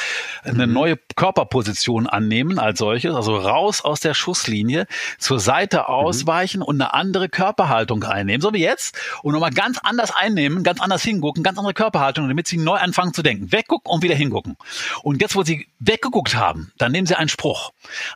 eine 0.43 0.67
mhm. 0.67 0.73
neue 0.73 0.99
Körperposition 1.17 2.07
annehmen 2.07 2.59
als 2.59 2.79
solches, 2.79 3.15
also 3.15 3.37
raus 3.37 3.83
aus 3.83 4.01
der 4.01 4.15
Schusslinie, 4.15 4.87
zur 5.19 5.41
Seite 5.41 5.79
mhm. 5.79 5.85
ausweichen 5.85 6.59
mhm. 6.59 6.65
und 6.65 6.81
eine 6.81 6.95
andere 6.95 7.29
Körperhaltung 7.29 8.03
einnehmen, 8.05 8.41
so 8.41 8.53
wie 8.53 8.63
jetzt, 8.63 8.97
und 9.23 9.33
nochmal 9.33 9.51
ganz 9.51 9.79
anders 9.79 10.15
einnehmen, 10.15 10.63
ganz 10.63 10.81
anders 10.81 11.03
hingucken, 11.03 11.43
ganz 11.43 11.59
andere 11.59 11.75
Körperhaltung, 11.75 12.29
damit 12.29 12.47
sie 12.47 12.59
neu 12.59 12.77
anfangen 12.77 13.15
zu 13.15 13.23
denken. 13.23 13.53
Weggucken 13.53 13.91
und 13.91 14.03
wieder 14.03 14.15
hingucken. 14.15 14.57
Und 15.03 15.21
jetzt, 15.21 15.35
wo 15.37 15.43
sie 15.43 15.69
weggeguckt 15.79 16.35
haben, 16.35 16.73
dann 16.79 16.93
nehmen 16.93 17.07
sie 17.07 17.17
einen 17.17 17.29
Spruch. 17.29 17.73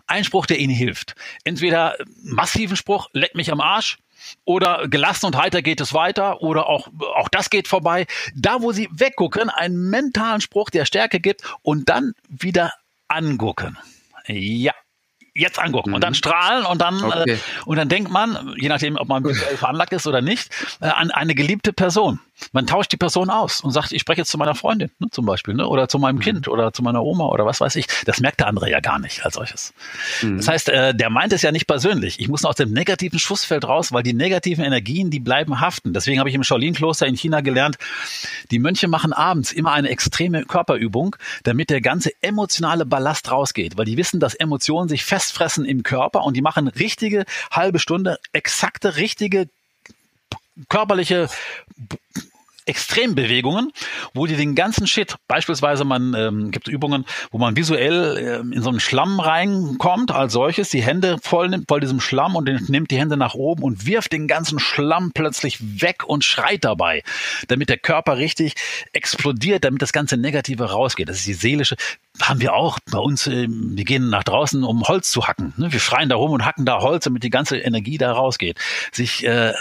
Ein 0.07 0.25
Spruch, 0.25 0.47
der 0.47 0.59
ihnen 0.59 0.75
hilft. 0.75 1.15
Entweder 1.45 1.97
massiven 2.23 2.77
Spruch, 2.77 3.09
leck 3.13 3.35
mich 3.35 3.53
am 3.53 3.61
Arsch, 3.61 3.99
oder 4.45 4.89
gelassen 4.89 5.27
und 5.27 5.37
heiter 5.37 5.63
geht 5.63 5.81
es 5.81 5.95
weiter 5.95 6.43
oder 6.43 6.69
auch, 6.69 6.89
auch 7.17 7.29
das 7.29 7.51
geht 7.51 7.69
vorbei. 7.69 8.07
Da, 8.35 8.63
wo 8.63 8.73
sie 8.73 8.89
weggucken, 8.93 9.51
einen 9.51 9.91
mentalen 9.91 10.41
Spruch, 10.41 10.71
der 10.71 10.85
Stärke 10.85 11.21
gibt 11.21 11.43
und 11.63 11.89
dann 11.89 12.15
wieder 12.29 12.73
angucken. 13.09 13.79
Ja, 14.27 14.75
jetzt 15.35 15.59
angucken 15.59 15.95
und 15.95 16.03
dann 16.03 16.13
mhm. 16.13 16.17
strahlen 16.17 16.67
und 16.67 16.81
dann 16.81 17.03
okay. 17.03 17.33
äh, 17.33 17.39
und 17.65 17.77
dann 17.77 17.89
denkt 17.89 18.11
man, 18.11 18.55
je 18.59 18.69
nachdem, 18.69 18.97
ob 18.97 19.09
man 19.09 19.25
visuell 19.25 19.57
veranlagt 19.57 19.93
ist 19.93 20.07
oder 20.07 20.21
nicht, 20.21 20.51
äh, 20.81 20.87
an 20.87 21.11
eine 21.11 21.35
geliebte 21.35 21.73
Person. 21.73 22.21
Man 22.53 22.67
tauscht 22.67 22.93
die 22.93 22.97
Person 22.97 23.31
aus 23.31 23.61
und 23.61 23.73
sagt, 23.73 23.93
ich 23.93 24.01
spreche 24.01 24.21
jetzt 24.23 24.31
zu 24.31 24.39
meiner 24.39 24.55
Freundin 24.55 24.91
ne, 24.99 25.09
zum 25.11 25.27
Beispiel 25.27 25.55
ne, 25.55 25.67
oder 25.67 25.89
zu 25.89 25.99
meinem 25.99 26.17
mhm. 26.17 26.21
Kind 26.21 26.49
oder 26.49 26.73
zu 26.73 26.83
meiner 26.83 27.03
Oma 27.03 27.27
oder 27.27 27.47
was 27.47 27.61
weiß 27.61 27.77
ich. 27.77 27.87
Das 28.05 28.21
merkt 28.21 28.41
der 28.41 28.47
andere 28.47 28.71
ja 28.71 28.81
gar 28.81 28.99
nicht 28.99 29.25
als 29.25 29.35
solches. 29.35 29.75
Mhm. 30.23 30.39
Das 30.39 30.49
heißt, 30.49 30.69
äh, 30.69 30.95
der 30.95 31.11
meint 31.11 31.33
es 31.33 31.43
ja 31.43 31.53
nicht 31.53 31.67
persönlich. 31.67 32.21
Ich 32.21 32.29
muss 32.29 32.45
aus 32.45 32.57
dem 32.57 32.73
negativen 32.73 33.19
Schussfeld 33.19 33.65
raus, 33.67 33.93
weil 33.93 34.03
die 34.03 34.15
negativen 34.15 34.65
Energien, 34.65 35.11
die 35.11 35.21
bleiben 35.21 35.61
haften. 35.61 35.93
Deswegen 35.93 36.19
habe 36.19 36.29
ich 36.29 36.35
im 36.35 36.45
Shaolin-Kloster 36.45 37.07
in 37.07 37.17
China 37.17 37.41
gelernt, 37.41 37.77
die 38.51 38.59
Mönche 38.59 38.89
machen 38.89 39.13
abends 39.13 39.53
immer 39.53 39.73
eine 39.73 39.89
extreme 39.89 40.45
Körperübung, 40.45 41.17
damit 41.43 41.71
der 41.71 41.81
ganze 41.81 42.11
emotionale 42.21 42.87
Ballast 42.87 43.31
rausgeht, 43.31 43.77
weil 43.77 43.85
die 43.85 43.97
wissen, 43.97 44.21
dass 44.21 44.35
Emotionen 44.35 44.89
sich 44.89 45.05
festfressen 45.05 45.65
im 45.65 45.83
Körper 45.83 46.25
und 46.25 46.37
die 46.37 46.43
machen 46.43 46.69
richtige 46.69 47.25
halbe 47.51 47.79
Stunde, 47.79 48.19
exakte, 48.33 48.97
richtige 48.97 49.49
körperliche 50.69 51.29
Extrembewegungen, 52.69 53.73
wo 54.15 54.27
die 54.27 54.37
den 54.37 54.55
ganzen 54.55 54.87
Shit, 54.87 55.17
beispielsweise 55.27 55.85
man 55.85 56.15
ähm, 56.15 56.51
gibt 56.51 56.69
Übungen, 56.69 57.05
wo 57.31 57.39
man 57.39 57.57
visuell 57.57 58.17
äh, 58.17 58.55
in 58.55 58.63
so 58.63 58.71
einen 58.71 58.81
Schlamm 58.81 59.21
reinkommt 59.21 60.11
als 60.11 60.33
solches, 60.33 60.71
die 60.71 60.83
Hände 60.83 61.19
voll 61.23 61.49
nimmt, 61.49 61.67
voll 61.69 61.81
diesem 61.81 62.01
Schlamm 62.01 62.37
und 62.37 62.69
nimmt 62.69 62.91
die 62.91 62.99
Hände 62.99 63.17
nach 63.17 63.35
oben 63.35 63.63
und 63.63 63.87
wirft 63.87 64.13
den 64.13 64.29
ganzen 64.29 64.59
Schlamm 64.59 65.13
plötzlich 65.13 65.81
weg 65.81 66.05
und 66.07 66.25
schreit 66.25 66.65
dabei, 66.65 67.03
damit 67.49 67.69
der 67.69 67.79
Körper 67.79 68.19
richtig 68.19 68.55
explodiert, 68.93 69.65
damit 69.65 69.83
das 69.83 69.93
ganze 69.93 70.17
Negative 70.17 70.71
rausgeht. 70.71 71.09
Das 71.09 71.19
ist 71.19 71.27
die 71.27 71.35
seelische, 71.35 71.77
haben 72.23 72.41
wir 72.41 72.55
auch 72.55 72.79
bei 72.91 72.99
uns, 72.99 73.27
äh, 73.27 73.47
wir 73.49 73.85
gehen 73.85 74.11
nach 74.11 74.25
draußen, 74.25 74.65
um 74.65 74.83
Holz 74.83 75.11
zu 75.11 75.27
hacken. 75.27 75.55
Ne? 75.57 75.73
Wir 75.73 75.81
schreien 75.81 76.09
da 76.09 76.17
rum 76.17 76.33
und 76.33 76.45
hacken 76.45 76.65
da 76.65 76.81
Holz, 76.81 77.05
damit 77.05 77.23
die 77.23 77.31
ganze 77.31 77.59
Energie 77.59 77.99
da 77.99 78.13
rausgeht. 78.13 78.59
Sich 78.93 79.25
äh, 79.25 79.53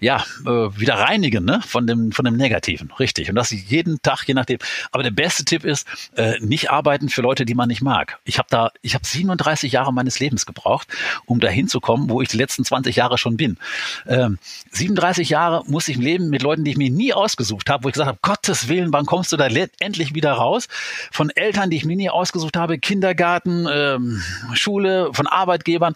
ja 0.00 0.24
äh, 0.44 0.50
wieder 0.78 0.94
reinigen 0.94 1.44
ne? 1.44 1.60
von 1.66 1.86
dem 1.86 2.12
von 2.12 2.24
dem 2.24 2.36
Negativen, 2.36 2.90
richtig. 2.98 3.28
Und 3.28 3.36
das 3.36 3.50
jeden 3.50 4.00
Tag, 4.02 4.24
je 4.26 4.34
nachdem. 4.34 4.58
Aber 4.90 5.02
der 5.02 5.10
beste 5.10 5.44
Tipp 5.44 5.64
ist, 5.64 5.86
äh, 6.16 6.38
nicht 6.40 6.70
arbeiten 6.70 7.08
für 7.08 7.22
Leute, 7.22 7.44
die 7.44 7.54
man 7.54 7.68
nicht 7.68 7.82
mag. 7.82 8.18
Ich 8.24 8.38
habe 8.38 8.48
da, 8.50 8.70
ich 8.82 8.94
habe 8.94 9.06
37 9.06 9.72
Jahre 9.72 9.92
meines 9.92 10.18
Lebens 10.20 10.46
gebraucht, 10.46 10.88
um 11.26 11.40
da 11.40 11.48
hinzukommen, 11.48 12.08
wo 12.08 12.20
ich 12.20 12.28
die 12.28 12.36
letzten 12.36 12.64
20 12.64 12.96
Jahre 12.96 13.18
schon 13.18 13.36
bin. 13.36 13.58
Ähm, 14.06 14.38
37 14.70 15.28
Jahre 15.28 15.64
muss 15.66 15.88
ich 15.88 15.96
leben 15.96 16.30
mit 16.30 16.42
Leuten, 16.42 16.64
die 16.64 16.72
ich 16.72 16.76
mir 16.76 16.90
nie 16.90 17.12
ausgesucht 17.12 17.70
habe, 17.70 17.84
wo 17.84 17.88
ich 17.88 17.94
gesagt 17.94 18.08
habe, 18.08 18.18
Gottes 18.22 18.68
Willen, 18.68 18.92
wann 18.92 19.06
kommst 19.06 19.32
du 19.32 19.36
da 19.36 19.46
endlich 19.46 20.14
wieder 20.14 20.32
raus? 20.32 20.68
Von 21.10 21.30
Eltern, 21.30 21.70
die 21.70 21.76
ich 21.76 21.84
mir 21.84 21.91
nie 21.96 22.10
ausgesucht 22.10 22.56
habe, 22.56 22.78
Kindergarten, 22.78 23.66
ähm, 23.70 24.22
Schule, 24.54 25.10
von 25.12 25.26
Arbeitgebern. 25.26 25.94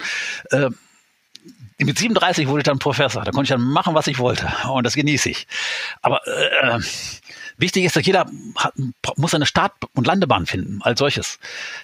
Äh, 0.51 0.69
mit 1.79 1.99
37 1.99 2.47
wurde 2.47 2.61
ich 2.61 2.65
dann 2.65 2.79
Professor. 2.79 3.23
Da 3.23 3.31
konnte 3.31 3.43
ich 3.43 3.49
dann 3.49 3.61
machen, 3.61 3.93
was 3.93 4.07
ich 4.07 4.17
wollte. 4.17 4.47
Und 4.69 4.83
das 4.83 4.95
genieße 4.95 5.29
ich. 5.29 5.47
Aber 6.01 6.21
äh, 6.25 6.79
Wichtig 7.59 7.85
ist, 7.85 7.95
dass 7.95 8.05
jeder 8.05 8.29
hat, 8.55 8.73
muss 9.15 9.33
eine 9.33 9.47
Start- 9.47 9.73
und 9.95 10.05
Landebahn 10.05 10.45
finden, 10.45 10.79
als 10.83 10.99
solches. 10.99 11.39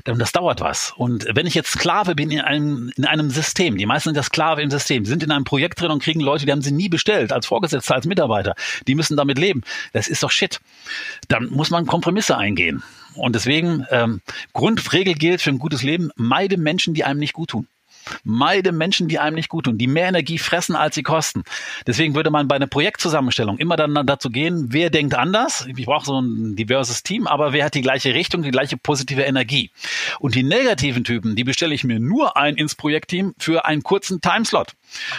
Und 0.08 0.20
das 0.20 0.32
dauert 0.32 0.62
was. 0.62 0.93
Und 0.96 1.25
wenn 1.34 1.48
ich 1.48 1.55
jetzt 1.55 1.72
Sklave 1.72 2.13
bin 2.13 2.29
in 2.29 2.41
einem, 2.41 2.91
in 2.96 3.05
einem 3.05 3.32
System, 3.32 3.77
die 3.77 3.88
meisten 3.88 4.10
sind 4.10 4.15
ja 4.15 4.22
Sklave 4.22 4.62
im 4.62 4.70
System, 4.70 5.05
sind 5.05 5.24
in 5.24 5.32
einem 5.32 5.46
Projekt 5.46 5.82
drin 5.82 5.89
und 5.89 6.03
kriegen 6.03 6.20
Leute, 6.20 6.46
die 6.46 6.51
haben 6.51 6.62
sie 6.62 6.72
nie 6.72 6.89
bestellt, 6.89 7.34
als 7.34 7.48
Vorgesetzter, 7.48 7.96
als 7.96 8.05
Mitarbeiter. 8.05 8.53
Die 8.86 8.93
müssen 8.93 9.17
damit 9.17 9.39
leben. 9.39 9.63
Das 9.93 10.08
ist 10.08 10.22
doch 10.22 10.29
Shit. 10.29 10.60
Dann 11.27 11.48
muss 11.48 11.72
man 11.72 11.88
Kompromisse 11.88 12.38
eingehen. 12.38 12.84
Und 13.15 13.36
deswegen, 13.36 13.86
ähm, 13.91 14.22
Grundregel 14.53 15.13
gilt 15.13 15.41
für 15.41 15.50
ein 15.50 15.60
gutes 15.60 15.84
Leben, 15.84 16.10
meide 16.15 16.58
Menschen, 16.58 16.93
die 16.93 17.03
einem 17.03 17.20
nicht 17.20 17.34
gut 17.34 17.51
tun. 17.51 17.67
Meide 18.24 18.72
Menschen, 18.72 19.07
die 19.07 19.19
einem 19.19 19.36
nicht 19.36 19.50
gut 19.50 19.65
tun, 19.65 19.77
die 19.77 19.88
mehr 19.88 20.07
Energie 20.07 20.38
fressen, 20.38 20.75
als 20.75 20.95
sie 20.95 21.03
kosten. 21.03 21.43
Deswegen 21.88 22.15
würde 22.15 22.31
man 22.31 22.48
bei 22.48 22.55
einer 22.55 22.67
Projektzusammenstellung 22.67 23.57
immer 23.57 23.75
dann 23.75 23.93
dazu 24.05 24.29
gehen, 24.29 24.67
wer 24.69 24.89
denkt 24.89 25.15
anders. 25.15 25.65
Ich 25.75 25.86
brauche 25.86 26.05
so 26.05 26.19
ein 26.19 26.55
diverses 26.55 27.03
Team, 27.03 27.27
aber 27.27 27.53
wer 27.53 27.65
hat 27.65 27.75
die 27.75 27.81
gleiche 27.81 28.13
Richtung, 28.13 28.43
die 28.43 28.51
gleiche 28.51 28.77
positive 28.77 29.24
Energie. 29.24 29.72
Und 30.19 30.36
die 30.36 30.43
negativen 30.43 31.03
Typen, 31.03 31.36
die 31.36 31.43
bestelle 31.43 31.74
ich 31.74 31.83
mir 31.83 32.00
nur 32.00 32.38
ein 32.38 32.55
ins 32.55 32.75
Projektteam 32.75 33.33
für 33.38 33.65
einen 33.65 33.83
kurzen 33.83 34.22
Timeslot. 34.22 34.74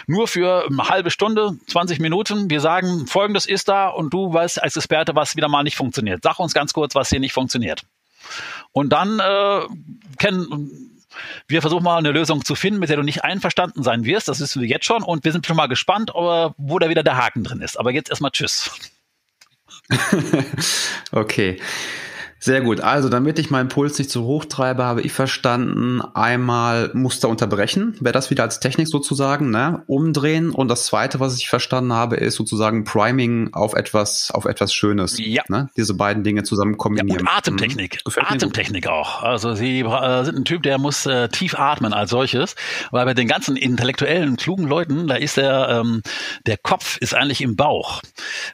Nur 0.06 0.28
für 0.28 0.66
eine 0.68 0.88
halbe 0.88 1.10
Stunde, 1.10 1.58
20 1.66 1.98
Minuten. 2.00 2.50
Wir 2.50 2.60
sagen, 2.60 3.06
folgendes 3.06 3.46
ist 3.46 3.68
da 3.68 3.88
und 3.88 4.12
du 4.12 4.32
weißt 4.32 4.62
als 4.62 4.76
Experte, 4.76 5.14
was 5.14 5.36
wieder 5.36 5.48
mal 5.48 5.62
nicht 5.62 5.76
funktioniert. 5.76 6.22
Sag 6.22 6.38
uns 6.38 6.54
ganz 6.54 6.72
kurz, 6.72 6.94
was 6.94 7.10
hier 7.10 7.20
nicht 7.20 7.32
funktioniert. 7.32 7.84
Und 8.72 8.92
dann 8.92 9.20
äh, 9.20 9.60
kennen 10.18 10.93
wir 11.48 11.60
versuchen 11.60 11.84
mal 11.84 11.98
eine 11.98 12.10
Lösung 12.10 12.44
zu 12.44 12.54
finden, 12.54 12.80
mit 12.80 12.88
der 12.88 12.96
du 12.96 13.02
nicht 13.02 13.24
einverstanden 13.24 13.82
sein 13.82 14.04
wirst. 14.04 14.28
Das 14.28 14.40
wissen 14.40 14.62
wir 14.62 14.68
jetzt 14.68 14.84
schon. 14.84 15.02
Und 15.02 15.24
wir 15.24 15.32
sind 15.32 15.46
schon 15.46 15.56
mal 15.56 15.66
gespannt, 15.66 16.10
wo 16.14 16.78
da 16.78 16.88
wieder 16.88 17.02
der 17.02 17.16
Haken 17.16 17.44
drin 17.44 17.60
ist. 17.60 17.78
Aber 17.78 17.92
jetzt 17.92 18.10
erstmal 18.10 18.30
Tschüss. 18.30 18.70
okay. 21.12 21.60
Sehr 22.44 22.60
gut. 22.60 22.82
Also, 22.82 23.08
damit 23.08 23.38
ich 23.38 23.50
meinen 23.50 23.70
Puls 23.70 23.98
nicht 23.98 24.10
zu 24.10 24.24
hoch 24.24 24.44
treibe, 24.44 24.84
habe 24.84 25.00
ich 25.00 25.12
verstanden, 25.14 26.02
einmal 26.02 26.90
Muster 26.92 27.30
unterbrechen, 27.30 27.96
wäre 28.00 28.12
das 28.12 28.28
wieder 28.28 28.42
als 28.42 28.60
Technik 28.60 28.86
sozusagen, 28.86 29.48
ne? 29.48 29.82
Umdrehen. 29.86 30.50
Und 30.50 30.68
das 30.68 30.84
zweite, 30.84 31.20
was 31.20 31.38
ich 31.38 31.48
verstanden 31.48 31.94
habe, 31.94 32.16
ist 32.16 32.34
sozusagen 32.34 32.84
Priming 32.84 33.54
auf 33.54 33.72
etwas, 33.72 34.30
auf 34.30 34.44
etwas 34.44 34.74
Schönes. 34.74 35.16
Ja. 35.18 35.42
Ne? 35.48 35.70
Diese 35.78 35.94
beiden 35.94 36.22
Dinge 36.22 36.42
zusammen 36.42 36.76
kombinieren. 36.76 37.24
Ja, 37.24 37.32
und 37.32 37.34
Atemtechnik. 37.34 38.02
Mhm. 38.06 38.12
Atemtechnik 38.26 38.88
auch. 38.88 39.22
Also, 39.22 39.54
Sie 39.54 39.80
äh, 39.80 40.24
sind 40.24 40.36
ein 40.36 40.44
Typ, 40.44 40.64
der 40.64 40.76
muss 40.76 41.06
äh, 41.06 41.30
tief 41.30 41.58
atmen 41.58 41.94
als 41.94 42.10
solches, 42.10 42.56
weil 42.90 43.06
bei 43.06 43.14
den 43.14 43.26
ganzen 43.26 43.56
intellektuellen, 43.56 44.36
klugen 44.36 44.66
Leuten, 44.66 45.06
da 45.06 45.14
ist 45.14 45.38
der, 45.38 45.80
ähm, 45.80 46.02
der 46.44 46.58
Kopf 46.58 46.98
ist 46.98 47.14
eigentlich 47.14 47.40
im 47.40 47.56
Bauch, 47.56 48.02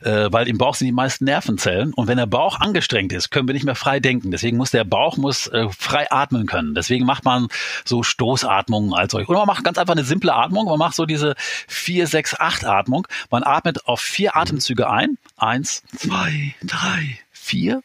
äh, 0.03 0.29
weil 0.31 0.47
im 0.47 0.59
Bauch 0.59 0.77
sind 0.77 0.87
die 0.87 0.93
meisten 0.93 1.25
Nervenzellen. 1.25 1.93
Und 1.93 2.07
wenn 2.07 2.19
der 2.19 2.27
Bauch 2.27 2.61
angestrengt 2.61 3.13
ist, 3.13 3.33
können 3.33 3.49
wir 3.49 3.53
nicht 3.53 3.65
mehr 3.65 3.80
frei 3.81 3.99
denken. 3.99 4.31
Deswegen 4.31 4.59
muss 4.59 4.71
der 4.71 4.85
Bauch 4.85 5.17
muss 5.17 5.47
äh, 5.47 5.69
frei 5.77 6.11
atmen 6.11 6.47
können. 6.47 6.75
Deswegen 6.75 7.07
macht 7.07 7.25
man 7.25 7.49
so 7.85 8.03
Stoßatmungen 8.03 8.93
als 8.93 9.13
solch. 9.13 9.29
Oder 9.29 9.39
man 9.41 9.49
macht 9.49 9.65
ganz 9.65 9.79
einfach 9.79 9.95
eine 9.95 10.05
simple 10.05 10.35
Atmung. 10.35 10.67
Man 10.67 10.79
macht 10.79 10.95
so 10.95 11.07
diese 11.07 11.35
4, 11.67 12.07
6, 12.07 12.39
8 12.39 12.65
Atmung. 12.65 13.09
Man 13.31 13.43
atmet 13.43 13.87
auf 13.87 14.01
vier 14.01 14.37
Atemzüge 14.37 14.91
ein. 14.91 15.17
Eins, 15.37 15.83
zwei, 15.97 16.55
drei, 16.63 17.19
vier. 17.33 17.83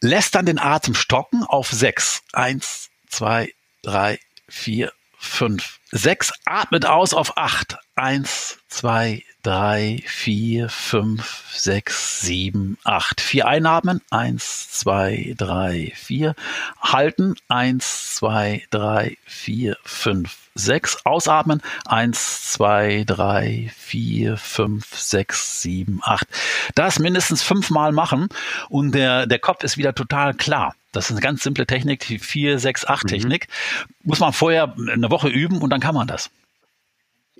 Lässt 0.00 0.34
dann 0.34 0.46
den 0.46 0.58
Atem 0.58 0.94
stocken 0.94 1.42
auf 1.44 1.70
sechs. 1.70 2.22
Eins, 2.32 2.90
zwei, 3.08 3.52
drei, 3.82 4.18
vier, 4.48 4.92
fünf, 5.18 5.78
sechs. 5.90 6.32
Atmet 6.44 6.84
aus 6.84 7.14
auf 7.14 7.36
acht. 7.38 7.78
Eins, 8.00 8.56
zwei, 8.68 9.24
drei, 9.42 10.02
vier, 10.06 10.70
fünf, 10.70 11.44
sechs, 11.52 12.22
sieben, 12.22 12.78
acht. 12.82 13.20
Vier 13.20 13.46
einatmen. 13.46 14.00
Eins, 14.08 14.70
zwei, 14.70 15.34
drei, 15.36 15.92
vier. 15.96 16.34
Halten. 16.80 17.34
Eins, 17.48 18.14
zwei, 18.14 18.64
drei, 18.70 19.18
vier, 19.26 19.76
fünf, 19.84 20.38
sechs. 20.54 21.04
Ausatmen. 21.04 21.60
Eins, 21.84 22.50
zwei, 22.50 23.04
drei, 23.06 23.70
vier, 23.76 24.38
fünf, 24.38 24.98
sechs, 24.98 25.60
sieben, 25.60 26.00
acht. 26.02 26.26
Das 26.74 27.00
mindestens 27.00 27.42
fünfmal 27.42 27.92
machen 27.92 28.30
und 28.70 28.94
der, 28.94 29.26
der 29.26 29.40
Kopf 29.40 29.62
ist 29.62 29.76
wieder 29.76 29.94
total 29.94 30.32
klar. 30.32 30.74
Das 30.92 31.04
ist 31.04 31.10
eine 31.10 31.20
ganz 31.20 31.42
simple 31.42 31.66
Technik, 31.66 32.06
die 32.06 32.18
4, 32.18 32.58
6, 32.58 32.86
8 32.86 33.06
Technik. 33.08 33.48
Mhm. 33.48 34.08
Muss 34.08 34.20
man 34.20 34.32
vorher 34.32 34.74
eine 34.74 35.10
Woche 35.10 35.28
üben 35.28 35.60
und 35.60 35.68
dann 35.68 35.80
kann 35.80 35.94
man 35.94 36.06
das. 36.08 36.30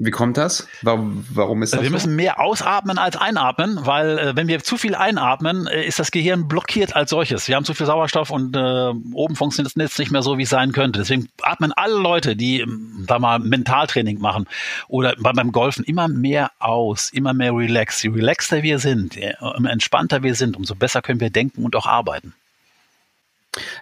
Wie 0.02 0.10
kommt 0.10 0.38
das? 0.38 0.66
Warum, 0.80 1.26
warum 1.30 1.62
ist 1.62 1.74
das? 1.74 1.82
Wir 1.82 1.90
so? 1.90 1.92
müssen 1.92 2.16
mehr 2.16 2.40
ausatmen 2.40 2.96
als 2.96 3.18
einatmen, 3.18 3.80
weil 3.84 4.18
äh, 4.18 4.34
wenn 4.34 4.48
wir 4.48 4.62
zu 4.62 4.78
viel 4.78 4.94
einatmen, 4.94 5.66
äh, 5.66 5.84
ist 5.84 5.98
das 5.98 6.10
Gehirn 6.10 6.48
blockiert 6.48 6.96
als 6.96 7.10
solches. 7.10 7.48
Wir 7.48 7.56
haben 7.56 7.66
zu 7.66 7.74
viel 7.74 7.84
Sauerstoff 7.84 8.30
und 8.30 8.56
äh, 8.56 8.92
oben 9.12 9.36
funktioniert 9.36 9.76
es 9.76 9.82
jetzt 9.82 9.98
nicht 9.98 10.10
mehr 10.10 10.22
so, 10.22 10.38
wie 10.38 10.44
es 10.44 10.48
sein 10.48 10.72
könnte. 10.72 11.00
Deswegen 11.00 11.28
atmen 11.42 11.72
alle 11.72 11.98
Leute, 11.98 12.34
die 12.34 12.60
ähm, 12.60 13.04
da 13.06 13.18
mal 13.18 13.40
Mentaltraining 13.40 14.18
machen 14.20 14.46
oder 14.88 15.14
beim 15.18 15.52
Golfen 15.52 15.84
immer 15.84 16.08
mehr 16.08 16.50
aus, 16.60 17.10
immer 17.10 17.34
mehr 17.34 17.52
relax. 17.54 18.02
Je 18.02 18.08
relaxter 18.08 18.62
wir 18.62 18.78
sind, 18.78 19.16
je 19.16 19.34
entspannter 19.68 20.22
wir 20.22 20.34
sind, 20.34 20.56
umso 20.56 20.74
besser 20.76 21.02
können 21.02 21.20
wir 21.20 21.28
denken 21.28 21.62
und 21.62 21.76
auch 21.76 21.86
arbeiten. 21.86 22.32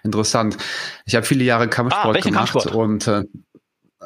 Interessant. 0.03 0.57
Ich 1.05 1.15
habe 1.15 1.25
viele 1.25 1.45
Jahre 1.45 1.69
Kampfsport 1.69 2.17
ah, 2.17 2.19
gemacht 2.19 2.51
Kampfsport? 2.51 2.75
und 2.75 3.07
äh, 3.07 3.23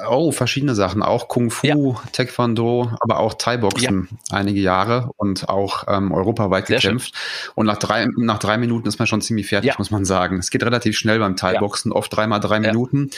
Oh, 0.10 0.32
verschiedene 0.32 0.74
Sachen. 0.74 1.04
Auch 1.04 1.28
Kung 1.28 1.52
Fu, 1.52 1.68
ja. 1.68 1.76
Taekwondo, 2.12 2.92
aber 3.00 3.20
auch 3.20 3.36
Thai-Boxen 3.36 4.08
ja. 4.10 4.36
einige 4.38 4.60
Jahre 4.60 5.12
und 5.18 5.50
auch 5.50 5.84
ähm, 5.88 6.12
europaweit 6.12 6.66
Sehr 6.66 6.78
gekämpft. 6.78 7.16
Schön. 7.16 7.52
Und 7.54 7.68
nach 7.68 7.78
drei, 7.78 8.08
nach 8.18 8.40
drei 8.40 8.58
Minuten 8.58 8.88
ist 8.88 8.98
man 8.98 9.08
schon 9.08 9.22
ziemlich 9.22 9.48
fertig, 9.48 9.70
ja. 9.70 9.76
muss 9.78 9.92
man 9.92 10.04
sagen. 10.04 10.40
Es 10.40 10.50
geht 10.50 10.64
relativ 10.64 10.98
schnell 10.98 11.20
beim 11.20 11.36
Thai-Boxen, 11.36 11.92
oft 11.92 12.16
dreimal 12.16 12.40
drei 12.40 12.60
Minuten. 12.60 13.12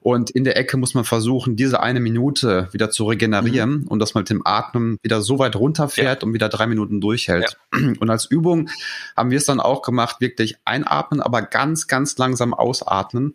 Und 0.00 0.30
in 0.30 0.44
der 0.44 0.56
Ecke 0.56 0.78
muss 0.78 0.94
man 0.94 1.04
versuchen, 1.04 1.56
diese 1.56 1.80
eine 1.80 2.00
Minute 2.00 2.68
wieder 2.72 2.90
zu 2.90 3.04
regenerieren 3.04 3.80
mhm. 3.82 3.88
und 3.88 3.98
dass 3.98 4.14
man 4.14 4.22
mit 4.22 4.30
dem 4.30 4.46
Atmen 4.46 4.98
wieder 5.02 5.20
so 5.20 5.38
weit 5.38 5.56
runterfährt 5.56 6.24
und 6.24 6.32
wieder 6.32 6.48
drei 6.48 6.66
Minuten 6.66 7.02
durchhält. 7.02 7.58
Und 7.72 8.10
als 8.10 8.26
Übung 8.26 8.70
haben 9.16 9.30
wir 9.30 9.38
es 9.38 9.46
dann 9.46 9.60
auch 9.60 9.82
gemacht, 9.82 10.20
wirklich 10.20 10.56
einatmen, 10.64 11.20
aber 11.20 11.42
ganz, 11.42 11.86
ganz 11.86 12.16
langsam 12.18 12.52
ausatmen 12.54 13.34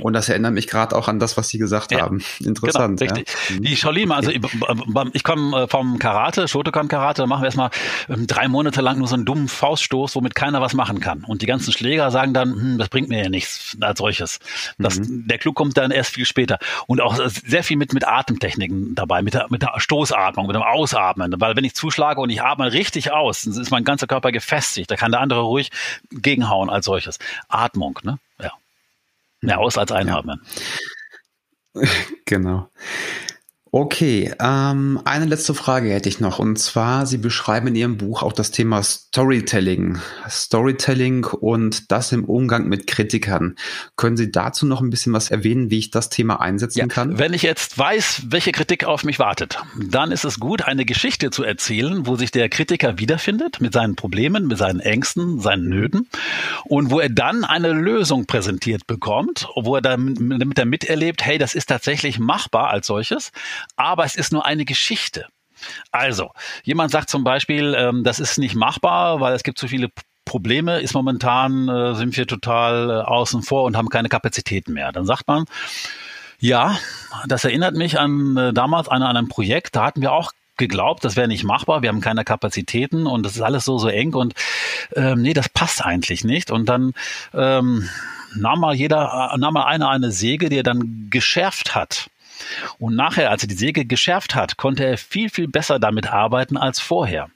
und 0.00 0.14
das 0.14 0.28
erinnert 0.28 0.54
mich 0.54 0.68
gerade 0.68 0.96
auch 0.96 1.08
an 1.08 1.18
das, 1.18 1.36
was 1.36 1.48
Sie 1.48 1.58
gesagt 1.58 1.92
ja, 1.92 2.00
haben. 2.00 2.22
Interessant. 2.40 2.98
Genau, 2.98 3.14
richtig. 3.14 3.36
Ja. 3.50 3.56
Die 3.60 3.76
Shaolin, 3.76 4.10
also 4.10 4.30
ich, 4.30 4.40
ich 5.12 5.24
komme 5.24 5.62
äh, 5.62 5.68
vom 5.68 5.98
Karate, 5.98 6.48
Shotokan 6.48 6.88
Karate, 6.88 7.22
da 7.22 7.26
machen 7.26 7.42
wir 7.42 7.46
erstmal 7.46 7.70
ähm, 8.08 8.26
drei 8.26 8.48
Monate 8.48 8.80
lang 8.80 8.98
nur 8.98 9.06
so 9.06 9.14
einen 9.14 9.26
dummen 9.26 9.48
Fauststoß, 9.48 10.16
womit 10.16 10.34
keiner 10.34 10.60
was 10.60 10.72
machen 10.72 11.00
kann. 11.00 11.24
Und 11.24 11.42
die 11.42 11.46
ganzen 11.46 11.72
Schläger 11.72 12.10
sagen 12.10 12.32
dann, 12.32 12.52
hm, 12.52 12.78
das 12.78 12.88
bringt 12.88 13.10
mir 13.10 13.22
ja 13.22 13.28
nichts 13.28 13.76
als 13.80 13.98
solches. 13.98 14.38
Das, 14.78 14.98
mhm. 14.98 15.28
Der 15.28 15.38
Clou 15.38 15.52
kommt 15.52 15.76
dann 15.76 15.90
erst 15.90 16.14
viel 16.14 16.24
später. 16.24 16.58
Und 16.86 17.00
auch 17.00 17.18
sehr 17.28 17.62
viel 17.62 17.76
mit, 17.76 17.92
mit 17.92 18.06
Atemtechniken 18.06 18.94
dabei, 18.94 19.22
mit 19.22 19.34
der, 19.34 19.46
mit 19.50 19.62
der 19.62 19.74
Stoßatmung, 19.76 20.46
mit 20.46 20.56
dem 20.56 20.62
Ausatmen. 20.62 21.34
Weil 21.38 21.56
wenn 21.56 21.64
ich 21.64 21.74
zuschlage 21.74 22.20
und 22.20 22.30
ich 22.30 22.42
atme 22.42 22.72
richtig 22.72 23.12
aus, 23.12 23.42
dann 23.42 23.60
ist 23.60 23.70
mein 23.70 23.84
ganzer 23.84 24.06
Körper 24.06 24.32
gefestigt. 24.32 24.90
Da 24.90 24.96
kann 24.96 25.12
der 25.12 25.20
andere 25.20 25.40
ruhig 25.40 25.70
gegenhauen 26.10 26.70
als 26.70 26.86
solches. 26.86 27.18
Atmung, 27.48 27.98
ne? 28.02 28.18
Ja. 28.40 28.52
Mehr 29.42 29.58
aus 29.60 29.76
als 29.76 29.92
einatmen. 29.92 30.40
Genau. 32.26 32.68
Okay, 33.74 34.30
ähm, 34.38 35.00
eine 35.06 35.24
letzte 35.24 35.54
Frage 35.54 35.88
hätte 35.88 36.06
ich 36.06 36.20
noch. 36.20 36.38
Und 36.38 36.58
zwar, 36.58 37.06
Sie 37.06 37.16
beschreiben 37.16 37.68
in 37.68 37.74
Ihrem 37.74 37.96
Buch 37.96 38.22
auch 38.22 38.34
das 38.34 38.50
Thema 38.50 38.82
Storytelling. 38.82 39.98
Storytelling 40.28 41.24
und 41.24 41.90
das 41.90 42.12
im 42.12 42.26
Umgang 42.26 42.68
mit 42.68 42.86
Kritikern. 42.86 43.56
Können 43.96 44.18
Sie 44.18 44.30
dazu 44.30 44.66
noch 44.66 44.82
ein 44.82 44.90
bisschen 44.90 45.14
was 45.14 45.30
erwähnen, 45.30 45.70
wie 45.70 45.78
ich 45.78 45.90
das 45.90 46.10
Thema 46.10 46.38
einsetzen 46.42 46.80
ja, 46.80 46.86
kann? 46.86 47.18
Wenn 47.18 47.32
ich 47.32 47.40
jetzt 47.40 47.78
weiß, 47.78 48.24
welche 48.26 48.52
Kritik 48.52 48.84
auf 48.84 49.04
mich 49.04 49.18
wartet, 49.18 49.58
dann 49.74 50.12
ist 50.12 50.26
es 50.26 50.38
gut, 50.38 50.60
eine 50.60 50.84
Geschichte 50.84 51.30
zu 51.30 51.42
erzählen, 51.42 52.06
wo 52.06 52.16
sich 52.16 52.30
der 52.30 52.50
Kritiker 52.50 52.98
wiederfindet 52.98 53.62
mit 53.62 53.72
seinen 53.72 53.96
Problemen, 53.96 54.48
mit 54.48 54.58
seinen 54.58 54.80
Ängsten, 54.80 55.40
seinen 55.40 55.70
Nöten 55.70 56.10
und 56.64 56.90
wo 56.90 57.00
er 57.00 57.08
dann 57.08 57.42
eine 57.44 57.72
Lösung 57.72 58.26
präsentiert 58.26 58.86
bekommt, 58.86 59.48
wo 59.56 59.76
er 59.76 59.80
damit 59.80 60.58
er 60.58 60.66
miterlebt, 60.66 61.24
hey, 61.24 61.38
das 61.38 61.54
ist 61.54 61.70
tatsächlich 61.70 62.18
machbar 62.18 62.68
als 62.68 62.86
solches 62.86 63.32
aber 63.76 64.04
es 64.04 64.16
ist 64.16 64.32
nur 64.32 64.46
eine 64.46 64.64
Geschichte. 64.64 65.26
Also, 65.90 66.30
jemand 66.64 66.90
sagt 66.90 67.08
zum 67.10 67.24
Beispiel, 67.24 67.74
ähm, 67.76 68.04
das 68.04 68.20
ist 68.20 68.38
nicht 68.38 68.54
machbar, 68.54 69.20
weil 69.20 69.34
es 69.34 69.42
gibt 69.42 69.58
zu 69.58 69.68
viele 69.68 69.90
Probleme, 70.24 70.80
ist 70.80 70.94
momentan, 70.94 71.68
äh, 71.68 71.94
sind 71.94 72.16
wir 72.16 72.26
total 72.26 72.90
äh, 72.90 72.92
außen 73.02 73.42
vor 73.42 73.64
und 73.64 73.76
haben 73.76 73.88
keine 73.88 74.08
Kapazitäten 74.08 74.72
mehr. 74.72 74.92
Dann 74.92 75.04
sagt 75.04 75.28
man, 75.28 75.44
ja, 76.38 76.76
das 77.28 77.44
erinnert 77.44 77.76
mich 77.76 77.98
an 77.98 78.36
äh, 78.36 78.52
damals 78.52 78.88
an, 78.88 79.02
an 79.02 79.16
ein 79.16 79.28
Projekt, 79.28 79.76
da 79.76 79.84
hatten 79.84 80.00
wir 80.00 80.12
auch 80.12 80.32
geglaubt, 80.56 81.04
das 81.04 81.16
wäre 81.16 81.28
nicht 81.28 81.44
machbar, 81.44 81.82
wir 81.82 81.88
haben 81.88 82.00
keine 82.00 82.24
Kapazitäten 82.24 83.06
und 83.06 83.24
das 83.24 83.36
ist 83.36 83.42
alles 83.42 83.64
so, 83.64 83.78
so 83.78 83.88
eng 83.88 84.14
und 84.14 84.34
ähm, 84.94 85.22
nee, 85.22 85.32
das 85.32 85.48
passt 85.48 85.84
eigentlich 85.84 86.24
nicht. 86.24 86.50
Und 86.50 86.68
dann 86.68 86.92
ähm, 87.34 87.88
nahm 88.34 88.60
mal 88.60 88.74
jeder, 88.74 89.32
äh, 89.32 89.38
nahm 89.38 89.54
mal 89.54 89.64
einer 89.64 89.88
eine 89.88 90.12
Säge, 90.12 90.48
die 90.48 90.58
er 90.58 90.62
dann 90.62 91.08
geschärft 91.10 91.74
hat. 91.74 92.08
Und 92.78 92.94
nachher, 92.94 93.30
als 93.30 93.42
er 93.42 93.48
die 93.48 93.54
Säge 93.54 93.84
geschärft 93.84 94.34
hat, 94.34 94.56
konnte 94.56 94.84
er 94.84 94.98
viel, 94.98 95.30
viel 95.30 95.48
besser 95.48 95.78
damit 95.78 96.12
arbeiten 96.12 96.56
als 96.56 96.80
vorher. 96.80 97.28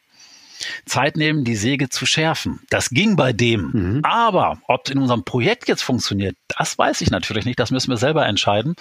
Zeit 0.84 1.16
nehmen, 1.16 1.44
die 1.44 1.56
Säge 1.56 1.88
zu 1.88 2.07
schärfen. 2.07 2.61
Das 2.70 2.90
ging 2.90 3.16
bei 3.16 3.33
dem. 3.33 3.70
Mhm. 3.72 4.00
Aber 4.04 4.59
ob 4.66 4.88
in 4.88 4.98
unserem 4.98 5.24
Projekt 5.24 5.68
jetzt 5.68 5.83
funktioniert, 5.83 6.37
das 6.48 6.78
weiß 6.78 7.00
ich 7.02 7.11
natürlich 7.11 7.44
nicht. 7.44 7.59
Das 7.59 7.70
müssen 7.70 7.90
wir 7.90 7.96
selber 7.96 8.26
entscheiden, 8.26 8.74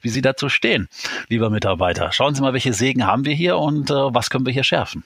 wie 0.00 0.10
Sie 0.10 0.22
dazu 0.22 0.48
stehen, 0.48 0.88
lieber 1.28 1.50
Mitarbeiter. 1.50 2.12
Schauen 2.12 2.34
Sie 2.34 2.42
mal, 2.42 2.52
welche 2.52 2.74
Sägen 2.74 3.06
haben 3.06 3.24
wir 3.24 3.34
hier 3.34 3.56
und 3.56 3.90
äh, 3.90 3.94
was 3.94 4.30
können 4.30 4.46
wir 4.46 4.52
hier 4.52 4.64
schärfen. 4.64 5.04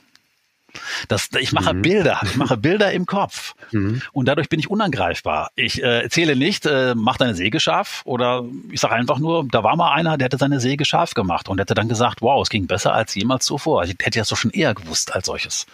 Das, 1.09 1.29
ich 1.39 1.53
mache 1.53 1.75
mhm. 1.75 1.83
Bilder, 1.83 2.21
ich 2.23 2.37
mache 2.37 2.57
Bilder 2.57 2.93
im 2.93 3.07
Kopf 3.07 3.55
mhm. 3.73 4.03
und 4.13 4.27
dadurch 4.27 4.49
bin 4.49 4.61
ich 4.61 4.71
unangreifbar. 4.71 5.51
Ich 5.55 5.83
äh, 5.83 6.03
erzähle 6.03 6.37
nicht, 6.37 6.67
äh, 6.67 6.95
mach 6.95 7.17
deine 7.17 7.35
Säge 7.35 7.61
scharf 7.61 8.03
oder 8.05 8.45
ich 8.71 8.81
sage 8.81 8.95
einfach 8.95 9.19
nur, 9.19 9.47
da 9.51 9.63
war 9.63 9.77
mal 9.77 9.93
einer, 9.93 10.19
der 10.19 10.27
hätte 10.27 10.39
seine 10.39 10.61
Säge 10.61 10.85
scharf 10.85 11.15
gemacht 11.15 11.49
und 11.49 11.61
hätte 11.61 11.75
dann 11.75 11.89
gesagt, 11.89 12.23
wow, 12.23 12.43
es 12.43 12.51
ging 12.51 12.67
besser 12.67 12.95
als 12.95 13.15
jemals 13.15 13.45
zuvor. 13.47 13.85
Ich 13.85 13.91
hätte 14.01 14.19
das 14.19 14.29
doch 14.29 14.37
schon 14.37 14.51
eher 14.51 14.75
gewusst 14.75 15.15
als 15.15 15.27
solches. 15.27 15.67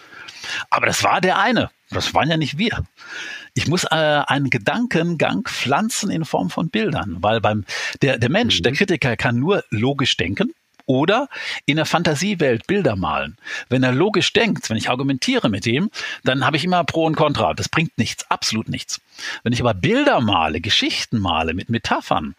Aber 0.69 0.85
das 0.85 1.03
war 1.03 1.21
der 1.21 1.39
eine. 1.39 1.69
Das 1.89 2.13
waren 2.13 2.29
ja 2.29 2.37
nicht 2.37 2.57
wir. 2.57 2.83
Ich 3.53 3.67
muss 3.67 3.83
äh, 3.83 3.87
einen 3.91 4.49
Gedankengang 4.49 5.43
pflanzen 5.43 6.09
in 6.09 6.25
Form 6.25 6.49
von 6.49 6.69
Bildern, 6.69 7.17
weil 7.19 7.39
beim 7.39 7.65
der 8.01 8.17
der 8.17 8.29
Mensch, 8.29 8.59
mhm. 8.59 8.63
der 8.63 8.71
Kritiker 8.73 9.15
kann 9.15 9.37
nur 9.37 9.63
logisch 9.69 10.17
denken 10.17 10.53
oder 10.85 11.29
in 11.65 11.77
der 11.77 11.85
Fantasiewelt 11.85 12.67
Bilder 12.67 12.95
malen. 12.95 13.37
Wenn 13.69 13.83
er 13.83 13.91
logisch 13.91 14.33
denkt, 14.33 14.69
wenn 14.69 14.77
ich 14.77 14.89
argumentiere 14.89 15.49
mit 15.49 15.65
ihm, 15.65 15.89
dann 16.23 16.45
habe 16.45 16.57
ich 16.57 16.65
immer 16.65 16.83
Pro 16.83 17.05
und 17.05 17.15
Contra. 17.15 17.53
Das 17.53 17.69
bringt 17.69 17.97
nichts, 17.97 18.29
absolut 18.29 18.69
nichts. 18.69 18.99
Wenn 19.43 19.53
ich 19.53 19.61
aber 19.61 19.73
Bilder 19.73 20.21
male, 20.21 20.61
Geschichten 20.61 21.19
male 21.19 21.53
mit 21.53 21.69
Metaphern, 21.69 22.35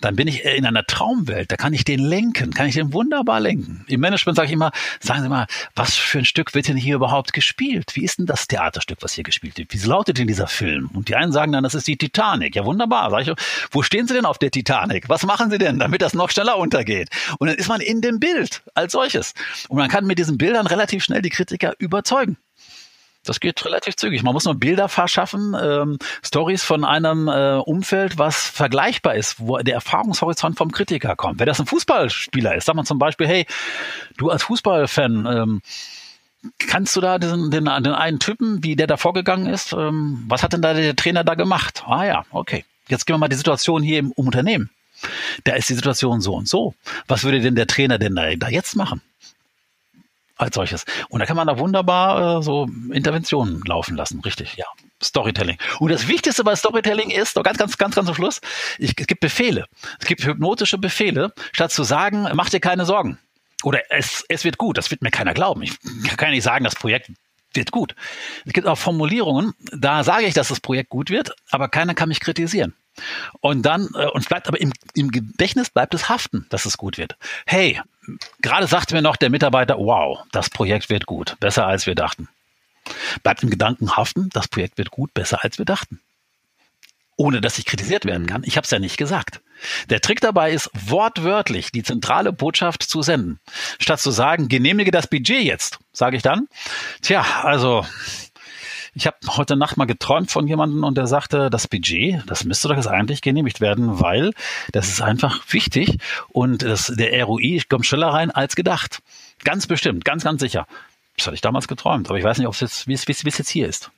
dann 0.00 0.16
bin 0.16 0.28
ich 0.28 0.44
in 0.44 0.66
einer 0.66 0.84
Traumwelt. 0.84 1.50
Da 1.50 1.56
kann 1.56 1.72
ich 1.72 1.84
den 1.84 2.00
lenken, 2.00 2.52
kann 2.52 2.66
ich 2.66 2.74
den 2.74 2.92
wunderbar 2.92 3.40
lenken. 3.40 3.84
Im 3.88 4.00
Management 4.00 4.36
sage 4.36 4.46
ich 4.46 4.52
immer, 4.52 4.72
sagen 5.00 5.22
Sie 5.22 5.28
mal, 5.28 5.46
was 5.74 5.96
für 5.96 6.18
ein 6.18 6.24
Stück 6.24 6.54
wird 6.54 6.68
denn 6.68 6.76
hier 6.76 6.96
überhaupt 6.96 7.32
gespielt? 7.32 7.94
Wie 7.94 8.04
ist 8.04 8.18
denn 8.18 8.26
das 8.26 8.46
Theaterstück, 8.46 8.98
was 9.00 9.14
hier 9.14 9.24
gespielt 9.24 9.58
wird? 9.58 9.72
Wie 9.72 9.78
lautet 9.86 10.18
denn 10.18 10.26
dieser 10.26 10.46
Film? 10.46 10.90
Und 10.92 11.08
die 11.08 11.16
einen 11.16 11.32
sagen 11.32 11.52
dann, 11.52 11.64
das 11.64 11.74
ist 11.74 11.86
die 11.86 11.96
Titanic. 11.96 12.56
Ja, 12.56 12.64
wunderbar. 12.64 13.10
Sag 13.10 13.26
ich, 13.26 13.32
wo 13.70 13.82
stehen 13.82 14.06
Sie 14.06 14.14
denn 14.14 14.24
auf 14.24 14.38
der 14.38 14.50
Titanic? 14.50 15.08
Was 15.08 15.24
machen 15.24 15.50
Sie 15.50 15.58
denn, 15.58 15.78
damit 15.78 16.02
das 16.02 16.14
noch 16.14 16.30
schneller 16.30 16.58
untergeht? 16.58 17.08
Und 17.38 17.48
dann 17.48 17.56
ist 17.56 17.68
man 17.68 17.80
in 17.88 18.02
dem 18.02 18.20
Bild 18.20 18.62
als 18.74 18.92
solches. 18.92 19.32
Und 19.68 19.78
man 19.78 19.88
kann 19.88 20.06
mit 20.06 20.18
diesen 20.18 20.36
Bildern 20.36 20.66
relativ 20.66 21.02
schnell 21.02 21.22
die 21.22 21.30
Kritiker 21.30 21.74
überzeugen. 21.78 22.36
Das 23.24 23.40
geht 23.40 23.64
relativ 23.64 23.96
zügig. 23.96 24.22
Man 24.22 24.32
muss 24.32 24.44
nur 24.44 24.54
Bilder 24.54 24.88
verschaffen, 24.88 25.56
ähm, 25.60 25.98
Stories 26.24 26.62
von 26.62 26.84
einem 26.84 27.28
äh, 27.28 27.56
Umfeld, 27.56 28.16
was 28.16 28.46
vergleichbar 28.46 29.16
ist, 29.16 29.36
wo 29.40 29.58
der 29.58 29.74
Erfahrungshorizont 29.74 30.56
vom 30.56 30.70
Kritiker 30.70 31.16
kommt. 31.16 31.40
Wenn 31.40 31.46
das 31.46 31.60
ein 31.60 31.66
Fußballspieler 31.66 32.54
ist, 32.54 32.66
sagt 32.66 32.76
man 32.76 32.86
zum 32.86 32.98
Beispiel, 32.98 33.26
hey, 33.26 33.46
du 34.16 34.30
als 34.30 34.44
Fußballfan, 34.44 35.26
ähm, 35.26 35.62
kannst 36.58 36.94
du 36.94 37.00
da 37.00 37.18
den, 37.18 37.50
den, 37.50 37.64
den 37.64 37.88
einen 37.88 38.18
Typen, 38.18 38.62
wie 38.62 38.76
der 38.76 38.86
da 38.86 38.96
vorgegangen 38.96 39.46
ist, 39.46 39.72
ähm, 39.72 40.24
was 40.28 40.42
hat 40.42 40.52
denn 40.52 40.62
da 40.62 40.72
der 40.72 40.94
Trainer 40.94 41.24
da 41.24 41.34
gemacht? 41.34 41.84
Ah 41.86 42.04
ja, 42.04 42.24
okay. 42.30 42.64
Jetzt 42.88 43.06
gehen 43.06 43.14
wir 43.14 43.18
mal 43.18 43.28
die 43.28 43.36
Situation 43.36 43.82
hier 43.82 43.98
im, 43.98 44.12
im 44.16 44.26
Unternehmen. 44.26 44.70
Da 45.44 45.54
ist 45.54 45.68
die 45.68 45.74
Situation 45.74 46.20
so 46.20 46.34
und 46.34 46.48
so. 46.48 46.74
Was 47.06 47.24
würde 47.24 47.40
denn 47.40 47.54
der 47.54 47.66
Trainer 47.66 47.98
denn 47.98 48.14
da, 48.14 48.48
jetzt 48.48 48.76
machen? 48.76 49.00
Als 50.36 50.54
solches. 50.54 50.84
Und 51.08 51.18
da 51.20 51.26
kann 51.26 51.36
man 51.36 51.48
da 51.48 51.58
wunderbar 51.58 52.38
äh, 52.38 52.42
so 52.42 52.68
Interventionen 52.92 53.60
laufen 53.66 53.96
lassen, 53.96 54.20
richtig, 54.20 54.54
ja. 54.56 54.66
Storytelling. 55.02 55.58
Und 55.78 55.90
das 55.90 56.08
Wichtigste 56.08 56.44
bei 56.44 56.54
Storytelling 56.56 57.10
ist, 57.10 57.36
noch 57.36 57.42
ganz, 57.42 57.58
ganz, 57.58 57.76
ganz, 57.76 57.94
ganz 57.94 58.06
zum 58.06 58.14
Schluss, 58.14 58.40
ich, 58.78 58.94
es 58.96 59.06
gibt 59.06 59.20
Befehle. 59.20 59.66
Es 60.00 60.06
gibt 60.06 60.24
hypnotische 60.24 60.78
Befehle, 60.78 61.32
statt 61.52 61.72
zu 61.72 61.82
sagen, 61.84 62.28
mach 62.34 62.50
dir 62.50 62.60
keine 62.60 62.84
Sorgen. 62.84 63.18
Oder 63.64 63.80
es, 63.90 64.24
es 64.28 64.44
wird 64.44 64.58
gut, 64.58 64.78
das 64.78 64.90
wird 64.90 65.02
mir 65.02 65.10
keiner 65.10 65.34
glauben. 65.34 65.62
Ich 65.62 65.76
kann 66.16 66.30
nicht 66.30 66.44
sagen, 66.44 66.64
das 66.64 66.76
Projekt 66.76 67.10
wird 67.54 67.70
gut. 67.72 67.94
Es 68.44 68.52
gibt 68.52 68.66
auch 68.66 68.78
Formulierungen, 68.78 69.54
da 69.72 70.04
sage 70.04 70.26
ich, 70.26 70.34
dass 70.34 70.48
das 70.48 70.60
Projekt 70.60 70.90
gut 70.90 71.10
wird, 71.10 71.32
aber 71.50 71.68
keiner 71.68 71.94
kann 71.94 72.08
mich 72.08 72.20
kritisieren. 72.20 72.74
Und 73.40 73.62
dann, 73.62 73.88
äh, 73.94 74.06
und 74.06 74.28
bleibt 74.28 74.48
aber 74.48 74.60
im, 74.60 74.72
im 74.94 75.10
Gedächtnis 75.10 75.70
bleibt 75.70 75.94
es 75.94 76.08
haften, 76.08 76.46
dass 76.50 76.66
es 76.66 76.76
gut 76.78 76.98
wird. 76.98 77.16
Hey, 77.46 77.80
gerade 78.40 78.66
sagte 78.66 78.94
mir 78.94 79.02
noch 79.02 79.16
der 79.16 79.30
Mitarbeiter, 79.30 79.76
wow, 79.78 80.20
das 80.32 80.50
Projekt 80.50 80.90
wird 80.90 81.06
gut, 81.06 81.36
besser 81.40 81.66
als 81.66 81.86
wir 81.86 81.94
dachten. 81.94 82.28
Bleibt 83.22 83.42
im 83.42 83.50
Gedanken 83.50 83.96
haften, 83.96 84.30
das 84.32 84.48
Projekt 84.48 84.78
wird 84.78 84.90
gut, 84.90 85.12
besser 85.14 85.44
als 85.44 85.58
wir 85.58 85.66
dachten. 85.66 86.00
ohne 87.20 87.40
dass 87.40 87.58
ich 87.58 87.66
kritisiert 87.66 88.04
werden 88.04 88.26
kann. 88.28 88.44
Ich 88.44 88.56
habe 88.56 88.64
es 88.64 88.70
ja 88.70 88.78
nicht 88.78 88.96
gesagt. 88.96 89.40
Der 89.90 90.00
Trick 90.00 90.20
dabei 90.20 90.52
ist, 90.52 90.70
wortwörtlich 90.72 91.72
die 91.72 91.82
zentrale 91.82 92.32
Botschaft 92.32 92.84
zu 92.84 93.02
senden. 93.02 93.40
Statt 93.80 94.00
zu 94.00 94.12
sagen, 94.12 94.48
genehmige 94.48 94.92
das 94.92 95.08
Budget 95.08 95.42
jetzt, 95.42 95.80
sage 95.92 96.16
ich 96.16 96.22
dann, 96.22 96.46
tja, 97.02 97.26
also 97.42 97.84
ich 98.94 99.06
habe 99.06 99.16
heute 99.28 99.56
Nacht 99.56 99.76
mal 99.76 99.84
geträumt 99.84 100.30
von 100.30 100.46
jemandem 100.46 100.84
und 100.84 100.96
der 100.96 101.06
sagte, 101.06 101.50
das 101.50 101.68
Budget, 101.68 102.22
das 102.26 102.44
müsste 102.44 102.68
doch 102.68 102.76
jetzt 102.76 102.88
eigentlich 102.88 103.22
genehmigt 103.22 103.60
werden, 103.60 104.00
weil 104.00 104.32
das 104.72 104.88
ist 104.88 105.00
einfach 105.00 105.42
wichtig 105.52 105.98
und 106.28 106.62
das, 106.62 106.92
der 106.94 107.24
ROI 107.24 107.62
kommt 107.68 107.86
schneller 107.86 108.08
rein 108.08 108.30
als 108.30 108.56
gedacht. 108.56 109.00
Ganz 109.44 109.66
bestimmt, 109.66 110.04
ganz, 110.04 110.24
ganz 110.24 110.40
sicher. 110.40 110.66
Das 111.16 111.26
hatte 111.26 111.34
ich 111.34 111.40
damals 111.40 111.68
geträumt, 111.68 112.08
aber 112.08 112.18
ich 112.18 112.24
weiß 112.24 112.38
nicht, 112.38 112.46
ob 112.46 112.54
es 112.54 112.60
jetzt, 112.60 112.86
wie 112.86 112.92
es, 112.92 113.06
wie 113.06 113.12
es 113.12 113.38
jetzt 113.38 113.50
hier 113.50 113.68
ist. 113.68 113.90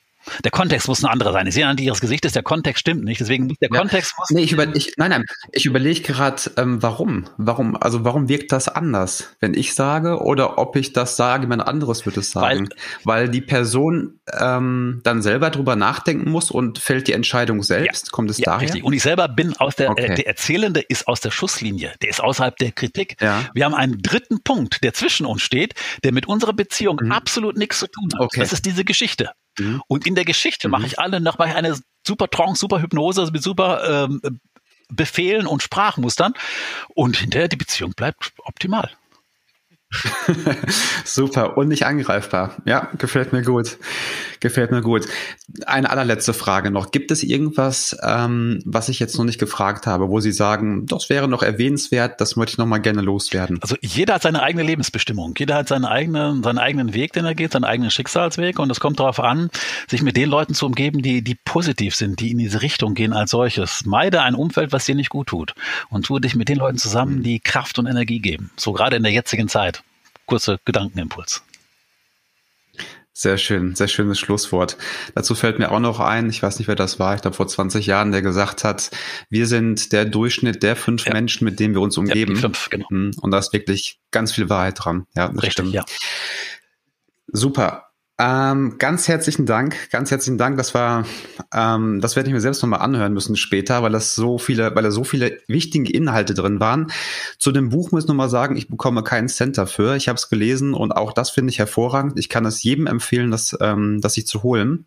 Der 0.45 0.51
Kontext 0.51 0.89
muss 0.89 1.03
ein 1.03 1.11
anderer 1.11 1.33
sein. 1.33 1.47
Ich 1.47 1.55
sehe 1.55 1.67
an 1.67 1.79
ihres 1.79 2.01
Gesichtes, 2.01 2.33
der 2.33 2.43
Kontext 2.43 2.81
stimmt 2.81 3.05
nicht. 3.05 3.21
Deswegen 3.21 3.47
muss 3.47 3.57
der 3.59 3.71
ja. 3.73 3.79
Kontext 3.79 4.15
muss. 4.19 4.31
Nee, 4.31 4.43
ich 4.43 4.53
über, 4.53 4.75
ich, 4.75 4.95
nein, 4.97 5.11
nein. 5.11 5.25
Ich 5.53 5.67
überlege 5.67 6.01
gerade, 6.03 6.43
ähm, 6.57 6.83
warum? 6.83 7.27
Warum? 7.37 7.77
Also 7.77 8.05
warum 8.05 8.29
wirkt 8.29 8.53
das 8.53 8.69
anders, 8.69 9.37
wenn 9.41 9.55
ich 9.55 9.75
sage 9.75 10.21
oder 10.21 10.59
ob 10.59 10.77
ich 10.77 10.93
das 10.93 11.17
sage, 11.17 11.45
jemand 11.45 11.67
anderes 11.67 12.05
wird 12.07 12.17
es 12.17 12.31
sagen? 12.31 12.69
Weil, 13.05 13.21
Weil 13.23 13.29
die 13.29 13.41
Person 13.41 14.21
ähm, 14.39 15.01
dann 15.05 15.23
selber 15.23 15.51
drüber 15.51 15.77
nachdenken 15.77 16.31
muss 16.31 16.51
und 16.51 16.79
fällt 16.79 17.09
die 17.09 17.13
Entscheidung 17.13 17.63
selbst. 17.63 18.07
Ja. 18.07 18.11
Kommt 18.13 18.31
es 18.31 18.39
ja, 18.39 18.47
daher? 18.47 18.63
Richtig. 18.63 18.85
Und 18.85 18.93
ich 18.93 19.03
selber 19.03 19.29
bin 19.29 19.57
aus 19.57 19.77
der, 19.77 19.89
äh, 19.89 19.91
okay. 19.91 20.07
äh, 20.07 20.15
der 20.17 20.27
Erzählende 20.27 20.81
ist 20.81 21.09
aus 21.09 21.21
der 21.21 21.31
Schusslinie. 21.31 21.93
Der 22.03 22.11
ist 22.11 22.21
außerhalb 22.21 22.57
der 22.57 22.73
Kritik. 22.73 23.17
Ja. 23.21 23.49
Wir 23.55 23.65
haben 23.65 23.75
einen 23.75 24.03
dritten 24.03 24.43
Punkt, 24.43 24.83
der 24.85 24.93
zwischen 24.93 25.27
uns 25.27 25.43
steht, 25.43 25.75
der 26.05 26.13
mit 26.13 26.27
unserer 26.27 26.53
Beziehung 26.53 26.99
mhm. 27.03 27.13
absolut 27.13 27.57
nichts 27.57 27.79
zu 27.79 27.87
tun 27.87 28.11
hat. 28.15 28.21
Okay. 28.21 28.41
Das 28.41 28.53
ist 28.53 28.67
diese 28.67 28.85
Geschichte. 28.85 29.31
Mhm. 29.61 29.83
Und 29.87 30.07
in 30.07 30.14
der 30.14 30.25
Geschichte 30.25 30.68
mhm. 30.68 30.73
mache 30.73 30.87
ich 30.87 30.99
alle 30.99 31.20
noch 31.20 31.38
mal 31.38 31.49
eine 31.49 31.79
super 32.07 32.29
Trance, 32.29 32.61
super 32.61 32.81
Hypnose 32.81 33.29
mit 33.33 33.42
super 33.42 34.07
ähm, 34.09 34.40
Befehlen 34.92 35.46
und 35.46 35.62
Sprachmustern. 35.62 36.35
Und 36.88 37.16
hinterher 37.16 37.49
die 37.49 37.57
Beziehung 37.57 37.92
bleibt 37.92 38.33
optimal. 38.38 38.90
Super 41.05 41.57
und 41.57 41.68
nicht 41.68 41.85
angreifbar. 41.85 42.57
Ja, 42.64 42.88
gefällt 42.98 43.33
mir 43.33 43.42
gut. 43.42 43.79
Gefällt 44.38 44.70
mir 44.70 44.83
gut. 44.83 45.07
Eine 45.66 45.90
allerletzte 45.90 46.33
Frage 46.33 46.70
noch. 46.70 46.92
Gibt 46.92 47.11
es 47.11 47.22
irgendwas, 47.24 47.96
ähm, 48.03 48.62
was 48.64 48.88
ich 48.88 49.00
jetzt 49.00 49.18
noch 49.18 49.24
nicht 49.24 49.40
gefragt 49.40 49.87
habe, 49.87 50.09
wo 50.09 50.20
Sie 50.20 50.31
sagen, 50.31 50.87
das 50.87 51.11
wäre 51.11 51.26
noch 51.26 51.42
erwähnenswert, 51.42 52.20
das 52.20 52.37
möchte 52.37 52.55
ich 52.55 52.59
noch 52.59 52.66
mal 52.66 52.79
gerne 52.79 53.03
loswerden? 53.03 53.59
Also 53.62 53.76
jeder 53.81 54.14
hat 54.14 54.22
seine 54.22 54.42
eigene 54.42 54.62
Lebensbestimmung. 54.62 55.35
Jeder 55.37 55.57
hat 55.57 55.68
seine 55.68 55.90
eigene, 55.90 56.40
seinen 56.42 56.59
eigenen 56.59 56.94
Weg, 56.94 57.12
den 57.12 57.24
er 57.24 57.35
geht, 57.35 57.53
seinen 57.53 57.64
eigenen 57.64 57.90
Schicksalsweg. 57.90 58.61
Und 58.61 58.70
es 58.70 58.79
kommt 58.79 59.00
darauf 59.00 59.18
an, 59.18 59.50
sich 59.88 60.03
mit 60.03 60.16
den 60.16 60.29
Leuten 60.29 60.55
zu 60.55 60.66
umgeben, 60.66 61.03
die, 61.03 61.22
die 61.22 61.35
positiv 61.35 61.96
sind, 61.96 62.20
die 62.20 62.31
in 62.31 62.38
diese 62.38 62.62
Richtung 62.62 62.94
gehen 62.94 63.12
als 63.12 63.31
solches. 63.31 63.85
Meide 63.85 64.22
ein 64.22 64.37
Umfeld, 64.37 64.72
was 64.72 64.85
dir 64.85 64.94
nicht 64.94 65.11
gut 65.11 65.26
tut. 65.26 65.55
Und 65.88 66.07
tue 66.07 66.20
dich 66.20 66.37
mit 66.37 66.48
den 66.48 66.59
Leuten 66.59 66.79
zusammen, 66.79 67.24
die 67.24 67.40
Kraft 67.40 67.79
und 67.81 67.87
Energie 67.87 68.20
geben. 68.20 68.50
So 68.57 68.72
gerade 68.72 68.96
in 68.96 69.03
der 69.03 69.12
jetzigen 69.12 69.48
Zeit 69.48 69.80
kurzer 70.31 70.59
Gedankenimpuls. 70.64 71.43
Sehr 73.12 73.37
schön, 73.37 73.75
sehr 73.75 73.88
schönes 73.88 74.19
Schlusswort. 74.21 74.79
Dazu 75.14 75.35
fällt 75.35 75.59
mir 75.59 75.73
auch 75.73 75.81
noch 75.81 75.99
ein, 75.99 76.31
ich 76.31 76.43
weiß 76.43 76.59
nicht, 76.59 76.69
wer 76.69 76.77
das 76.77 77.01
war, 77.01 77.16
ich 77.16 77.21
glaube 77.21 77.37
vor 77.37 77.49
20 77.49 77.85
Jahren, 77.85 78.12
der 78.12 78.23
gesagt 78.23 78.62
hat, 78.62 78.90
wir 79.29 79.47
sind 79.49 79.93
der 79.93 80.05
Durchschnitt 80.05 80.62
der 80.62 80.77
fünf 80.77 81.05
ja. 81.05 81.12
Menschen, 81.12 81.45
mit 81.45 81.59
denen 81.59 81.75
wir 81.75 81.83
uns 81.83 81.99
umgeben. 81.99 82.37
Ja, 82.37 82.40
fünf, 82.43 82.71
genau. 82.71 82.88
Hm, 82.88 83.11
und 83.21 83.31
da 83.33 83.38
ist 83.38 83.53
wirklich 83.53 84.01
ganz 84.12 84.33
viel 84.33 84.49
Wahrheit 84.49 84.77
dran. 84.79 85.07
Ja, 85.16 85.27
das 85.27 85.37
Richtig, 85.38 85.53
stimmt. 85.53 85.73
Ja. 85.75 85.85
Super. 87.27 87.89
Ähm, 88.23 88.77
ganz 88.77 89.09
herzlichen 89.09 89.47
Dank, 89.47 89.91
ganz 89.91 90.11
herzlichen 90.11 90.37
Dank. 90.37 90.59
Das 90.59 90.75
war, 90.75 91.07
ähm, 91.55 92.03
das 92.03 92.17
werde 92.17 92.29
ich 92.29 92.35
mir 92.35 92.43
selbst 92.43 92.61
nochmal 92.61 92.81
anhören 92.81 93.15
müssen 93.15 93.35
später, 93.35 93.83
weil 93.83 93.93
das 93.93 94.15
so 94.15 94.37
viele, 94.37 94.75
weil 94.75 94.83
da 94.83 94.91
so 94.91 95.05
viele 95.05 95.39
wichtige 95.47 95.91
Inhalte 95.91 96.35
drin 96.35 96.61
waren. 96.61 96.93
Zu 97.39 97.51
dem 97.51 97.71
Buch 97.71 97.93
muss 97.93 98.05
ich 98.05 98.09
nochmal 98.09 98.29
sagen, 98.29 98.57
ich 98.57 98.69
bekomme 98.69 99.03
keinen 99.05 99.29
Cent 99.29 99.57
dafür. 99.57 99.97
Ich 99.97 100.07
habe 100.07 100.19
es 100.19 100.29
gelesen 100.29 100.75
und 100.75 100.93
auch 100.93 101.15
das 101.15 101.31
finde 101.31 101.51
ich 101.51 101.59
hervorragend. 101.59 102.19
Ich 102.19 102.29
kann 102.29 102.45
es 102.45 102.63
jedem 102.63 102.87
empfehlen, 102.87 103.31
das, 103.31 103.57
ähm, 103.59 104.03
das 104.03 104.13
sich 104.13 104.27
zu 104.27 104.43
holen 104.43 104.85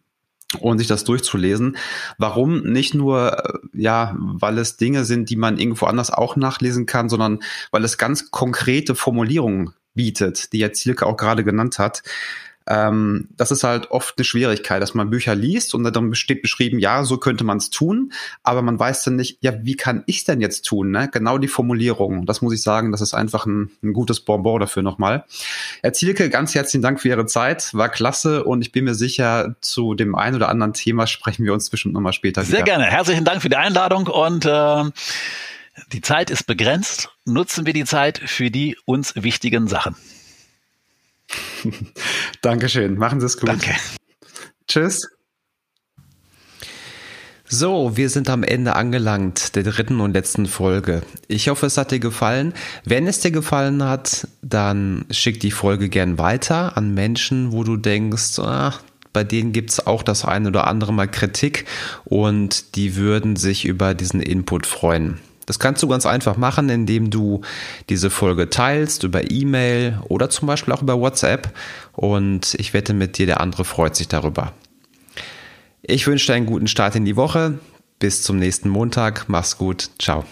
und 0.60 0.78
sich 0.78 0.88
das 0.88 1.04
durchzulesen. 1.04 1.78
Warum? 2.19 2.62
Nicht 2.62 2.93
nur, 2.93 3.39
äh, 3.39 3.60
ja, 3.74 4.15
weil 4.15 4.60
es 4.60 4.78
Dinge 4.78 5.06
sind, 5.06 5.32
die 5.32 5.38
man 5.38 5.58
irgendwo 5.58 5.88
anders 5.88 6.12
auch 6.12 6.36
nachlesen 6.36 6.86
kann, 6.86 7.10
sondern 7.10 7.39
weil 7.72 7.84
es 7.84 7.98
ganz 7.98 8.30
konkrete 8.30 8.93
Formulierungen 8.93 9.74
bietet, 9.96 10.54
die 10.54 10.60
jetzt 10.60 10.84
Silke 10.84 11.08
auch 11.08 11.17
gerade 11.17 11.43
genannt 11.43 11.80
hat 11.80 12.04
ähm, 12.67 13.30
das 13.36 13.52
ist 13.52 13.63
halt 13.63 13.91
oft 13.91 14.17
eine 14.17 14.23
Schwierigkeit, 14.23 14.82
dass 14.82 14.93
man 14.93 15.10
Bücher 15.10 15.36
liest 15.36 15.73
und 15.73 15.84
dann 15.84 16.15
steht 16.15 16.41
beschrieben, 16.41 16.80
ja, 16.80 17.04
so 17.04 17.17
könnte 17.17 17.43
man 17.43 17.58
es 17.58 17.69
tun, 17.69 18.13
aber 18.43 18.62
man 18.62 18.80
weiß 18.80 19.04
dann 19.04 19.15
nicht, 19.15 19.38
ja, 19.41 19.54
wie 19.63 19.76
kann 19.76 20.04
ich 20.06 20.23
denn 20.23 20.41
jetzt 20.41 20.63
tun? 20.63 20.91
Ne? 20.91 21.10
Genau 21.12 21.38
die 21.38 21.47
Formulierung. 21.47 22.26
Das 22.26 22.41
muss 22.41 22.54
ich 22.54 22.62
sagen, 22.62 22.91
das 22.91 23.02
ist 23.02 23.13
einfach 23.13 23.45
ein, 23.45 23.71
ein 23.84 23.93
gutes 23.93 24.21
Bonbon 24.21 24.60
dafür 24.60 24.84
nochmal. 24.84 25.26
Herr 25.82 25.93
Zielke, 25.93 26.30
ganz 26.30 26.56
herzlichen 26.56 26.82
Dank 26.82 27.02
für 27.02 27.10
Ihre 27.10 27.26
Zeit, 27.26 27.73
war 27.73 27.89
klasse 27.89 28.43
und 28.43 28.62
ich 28.62 28.71
bin 28.71 28.86
mir 28.86 28.95
sicher, 28.95 29.56
zu 29.62 29.93
dem 29.93 30.15
einen 30.15 30.36
oder 30.36 30.49
anderen 30.49 30.73
Thema 30.73 31.08
sprechen 31.08 31.45
wir 31.45 31.54
uns 31.54 31.69
bestimmt 31.69 31.93
nochmal 31.93 32.13
später 32.13 32.43
Sehr 32.43 32.60
wieder. 32.60 32.63
gerne. 32.63 32.86
Herzlichen 32.86 33.26
Dank 33.26 33.41
für 33.41 33.49
die 33.49 33.58
Einladung 33.58 34.08
und 34.08 34.45
äh, 34.45 34.84
die 35.91 36.02
Zeit 36.02 36.30
ist 36.30 36.43
begrenzt. 36.43 37.10
Nutzen 37.26 37.65
wir 37.65 37.73
die 37.73 37.86
Zeit 37.86 38.19
für 38.19 38.52
die 38.52 38.78
uns 38.86 39.13
wichtigen 39.15 39.67
Sachen. 39.67 39.95
Dankeschön. 42.41 42.98
Machen 42.98 43.19
Sie 43.19 43.26
es 43.26 43.38
gut. 43.38 43.50
Danke. 43.50 43.76
Tschüss. 44.67 45.08
So, 47.56 47.96
wir 47.96 48.10
sind 48.10 48.30
am 48.30 48.41
Ende 48.41 48.76
angelangt 48.76 49.56
der 49.56 49.62
dritten 49.62 50.00
und 50.00 50.13
letzten 50.13 50.48
Folge. 50.48 51.04
Ich 51.28 51.50
hoffe, 51.50 51.67
es 51.67 51.78
hat 51.78 51.91
dir 51.91 52.00
gefallen. 52.00 52.54
Wenn 52.84 53.06
es 53.06 53.19
dir 53.19 53.30
gefallen 53.30 53.84
hat, 53.84 54.28
dann 54.41 55.06
schick 55.12 55.39
die 55.39 55.52
Folge 55.52 55.88
gern 55.88 56.17
weiter 56.17 56.76
an 56.78 56.96
Menschen, 56.96 57.52
wo 57.52 57.63
du 57.63 57.78
denkst, 57.78 58.39
ah, 58.39 58.74
bei 59.13 59.24
denen 59.24 59.52
gibt 59.52 59.69
es 59.69 59.86
auch 59.86 60.02
das 60.02 60.26
eine 60.26 60.48
oder 60.48 60.65
andere 60.65 60.93
Mal 60.93 61.08
Kritik 61.08 61.65
und 62.06 62.76
die 62.76 62.96
würden 62.96 63.36
sich 63.36 63.65
über 63.65 63.93
diesen 63.93 64.19
Input 64.19 64.65
freuen. 64.65 65.19
Das 65.45 65.60
kannst 65.60 65.84
du 65.84 65.88
ganz 65.88 66.06
einfach 66.06 66.38
machen, 66.38 66.69
indem 66.69 67.10
du 67.10 67.41
diese 67.89 68.10
Folge 68.10 68.49
teilst 68.49 69.03
über 69.03 69.29
E-Mail 69.29 69.99
oder 70.08 70.29
zum 70.29 70.47
Beispiel 70.47 70.73
auch 70.73 70.82
über 70.82 70.99
WhatsApp. 70.99 71.53
Und 71.93 72.56
ich 72.56 72.73
wette 72.73 72.93
mit 72.93 73.17
dir, 73.17 73.25
der 73.25 73.41
andere 73.41 73.65
freut 73.65 73.95
sich 73.95 74.08
darüber. 74.08 74.53
Ich 75.82 76.08
wünsche 76.08 76.27
dir 76.27 76.36
einen 76.36 76.45
guten 76.45 76.67
Start 76.67 76.95
in 76.95 77.06
die 77.06 77.15
Woche. 77.15 77.60
Bis 77.99 78.23
zum 78.23 78.38
nächsten 78.38 78.69
Montag. 78.69 79.25
Mach's 79.27 79.58
gut. 79.58 79.89
Ciao. 79.99 80.23